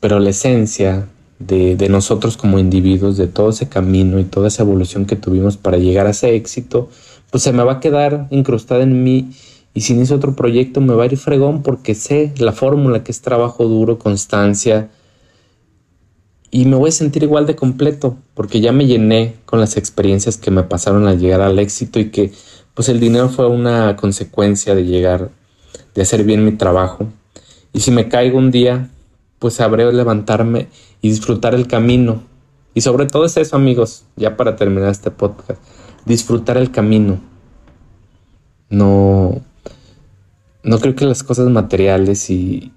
pero 0.00 0.18
la 0.18 0.30
esencia 0.30 1.06
de, 1.38 1.88
nosotros 1.88 2.36
como 2.36 2.58
individuos, 2.58 3.16
de 3.16 3.26
todo 3.26 3.50
ese 3.50 3.68
camino 3.68 4.18
y 4.18 4.24
toda 4.24 4.48
esa 4.48 4.62
evolución 4.62 5.06
que 5.06 5.16
tuvimos 5.16 5.56
para 5.56 5.78
llegar 5.78 6.06
a 6.06 6.10
ese 6.10 6.34
éxito, 6.34 6.88
pues 7.30 7.42
se 7.42 7.52
me 7.52 7.62
va 7.62 7.74
a 7.74 7.80
quedar 7.80 8.26
incrustada 8.30 8.82
en 8.82 9.02
mí 9.02 9.30
y 9.72 9.82
si 9.82 9.94
inicio 9.94 10.16
otro 10.16 10.34
proyecto 10.34 10.80
me 10.80 10.94
va 10.94 11.04
a 11.04 11.06
ir 11.06 11.16
fregón 11.16 11.62
porque 11.62 11.94
sé 11.94 12.32
la 12.38 12.52
fórmula 12.52 13.04
que 13.04 13.12
es 13.12 13.20
trabajo 13.20 13.66
duro, 13.66 13.98
constancia, 13.98 14.90
y 16.50 16.64
me 16.64 16.76
voy 16.76 16.88
a 16.88 16.92
sentir 16.92 17.22
igual 17.22 17.46
de 17.46 17.54
completo 17.54 18.16
porque 18.34 18.60
ya 18.60 18.72
me 18.72 18.86
llené 18.86 19.36
con 19.44 19.60
las 19.60 19.76
experiencias 19.76 20.36
que 20.36 20.50
me 20.50 20.64
pasaron 20.64 21.06
al 21.06 21.20
llegar 21.20 21.40
al 21.40 21.58
éxito 21.58 22.00
y 22.00 22.10
que 22.10 22.32
pues 22.74 22.88
el 22.88 22.98
dinero 22.98 23.28
fue 23.28 23.46
una 23.46 23.94
consecuencia 23.96 24.74
de 24.74 24.84
llegar, 24.84 25.30
de 25.94 26.02
hacer 26.02 26.24
bien 26.24 26.44
mi 26.44 26.52
trabajo. 26.52 27.06
Y 27.72 27.80
si 27.80 27.92
me 27.92 28.08
caigo 28.08 28.38
un 28.38 28.50
día, 28.50 28.90
pues 29.40 29.54
sabré 29.54 29.92
levantarme 29.92 30.68
y 31.02 31.08
disfrutar 31.08 31.56
el 31.56 31.66
camino. 31.66 32.22
Y 32.74 32.82
sobre 32.82 33.06
todo 33.06 33.24
es 33.24 33.36
eso, 33.36 33.56
amigos, 33.56 34.04
ya 34.14 34.36
para 34.36 34.54
terminar 34.54 34.90
este 34.90 35.10
podcast, 35.10 35.60
disfrutar 36.04 36.56
el 36.56 36.70
camino. 36.70 37.18
No, 38.68 39.40
no 40.62 40.78
creo 40.78 40.94
que 40.94 41.06
las 41.06 41.24
cosas 41.24 41.48
materiales 41.48 42.30
y 42.30 42.72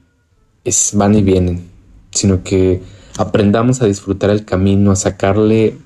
es, 0.64 0.94
van 0.96 1.14
y 1.14 1.22
vienen, 1.22 1.70
sino 2.12 2.44
que 2.44 2.82
aprendamos 3.18 3.82
a 3.82 3.86
disfrutar 3.86 4.30
el 4.30 4.46
camino, 4.46 4.92
a 4.92 4.96
sacarle 4.96 5.78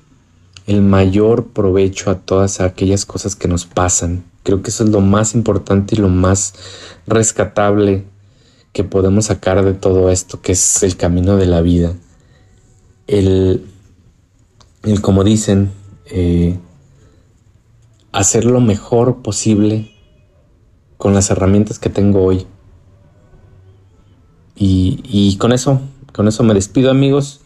el 0.66 0.80
mayor 0.80 1.48
provecho 1.48 2.10
a 2.10 2.20
todas 2.20 2.60
aquellas 2.60 3.04
cosas 3.04 3.34
que 3.34 3.48
nos 3.48 3.66
pasan. 3.66 4.24
Creo 4.44 4.62
que 4.62 4.70
eso 4.70 4.84
es 4.84 4.90
lo 4.90 5.00
más 5.00 5.34
importante 5.34 5.96
y 5.96 5.98
lo 5.98 6.08
más 6.08 6.54
rescatable 7.06 8.04
que 8.72 8.84
podemos 8.84 9.26
sacar 9.26 9.64
de 9.64 9.74
todo 9.74 10.10
esto, 10.10 10.40
que 10.40 10.52
es 10.52 10.82
el 10.82 10.96
camino 10.96 11.36
de 11.36 11.46
la 11.46 11.60
vida. 11.60 11.94
El, 13.06 13.64
el 14.82 15.00
como 15.00 15.24
dicen, 15.24 15.72
eh, 16.06 16.58
hacer 18.12 18.44
lo 18.44 18.60
mejor 18.60 19.22
posible 19.22 19.90
con 20.96 21.14
las 21.14 21.30
herramientas 21.30 21.78
que 21.78 21.90
tengo 21.90 22.22
hoy. 22.24 22.46
Y, 24.56 25.00
y 25.04 25.36
con 25.38 25.52
eso 25.52 25.80
con 26.12 26.26
eso 26.26 26.42
me 26.42 26.54
despido 26.54 26.90
amigos. 26.90 27.40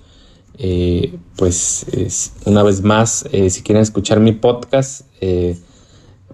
Eh, 0.59 1.19
pues 1.37 1.87
una 2.47 2.63
vez 2.63 2.83
más, 2.83 3.27
eh, 3.33 3.51
si 3.51 3.63
quieren 3.63 3.83
escuchar 3.83 4.21
mi 4.21 4.33
podcast, 4.33 5.03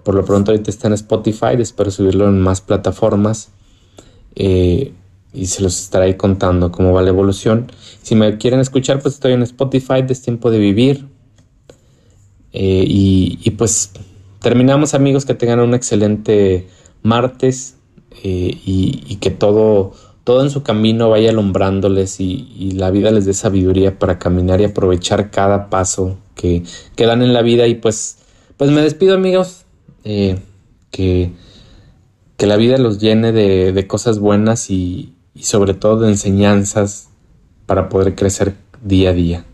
por 0.05 0.15
lo 0.15 0.25
pronto 0.25 0.53
ahorita 0.53 0.71
está 0.71 0.87
en 0.87 0.95
Spotify, 0.95 1.57
espero 1.59 1.91
subirlo 1.91 2.29
en 2.29 2.41
más 2.41 2.61
plataformas 2.61 3.51
y 4.39 5.47
se 5.47 5.63
los 5.63 5.81
estaré 5.81 6.17
contando 6.17 6.71
cómo 6.71 6.93
va 6.93 7.03
la 7.03 7.11
evolución. 7.11 7.71
Si 8.03 8.15
me 8.15 8.39
quieren 8.39 8.61
escuchar, 8.61 9.01
pues 9.01 9.15
estoy 9.15 9.33
en 9.33 9.43
Spotify, 9.43 10.05
es 10.09 10.23
tiempo 10.23 10.51
de 10.51 10.59
vivir. 10.59 11.07
Y, 12.53 13.39
y, 13.43 13.51
pues 13.51 13.93
terminamos 14.41 14.95
amigos, 14.95 15.25
que 15.25 15.35
tengan 15.35 15.61
un 15.61 15.75
excelente 15.75 16.67
martes 17.03 17.77
y, 18.23 19.03
y 19.07 19.17
que 19.17 19.31
todo 19.31 19.93
todo 20.29 20.43
en 20.43 20.51
su 20.51 20.63
camino 20.63 21.09
vaya 21.09 21.31
alumbrándoles 21.31 22.21
y, 22.21 22.73
la 22.73 22.91
vida 22.91 23.11
les 23.11 23.25
dé 23.25 23.33
sabiduría 23.33 23.99
para 23.99 24.19
caminar 24.19 24.61
y 24.61 24.65
aprovechar 24.65 25.31
cada 25.31 25.71
paso 25.71 26.19
que, 26.35 26.65
que 26.97 27.07
dan 27.07 27.23
en 27.23 27.33
la 27.33 27.41
vida. 27.41 27.67
Y 27.67 27.77
pues, 27.77 28.19
pues 28.59 28.71
me 28.71 28.83
despido 28.83 29.15
amigos, 29.15 29.65
eh, 30.05 30.39
que, 30.91 31.33
que 32.39 32.47
la 32.47 32.57
vida 32.57 32.79
los 32.79 32.99
llene 32.99 33.33
de, 33.33 33.73
de 33.73 33.87
cosas 33.87 34.21
buenas 34.21 34.71
y, 34.71 35.13
y 35.35 35.43
sobre 35.43 35.75
todo 35.75 36.01
de 36.01 36.09
enseñanzas 36.09 37.09
para 37.67 37.89
poder 37.91 38.15
crecer 38.15 38.55
día 38.83 39.11
a 39.11 39.13
día. 39.13 39.45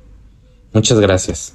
Muchas 0.73 1.01
gracias. 1.01 1.55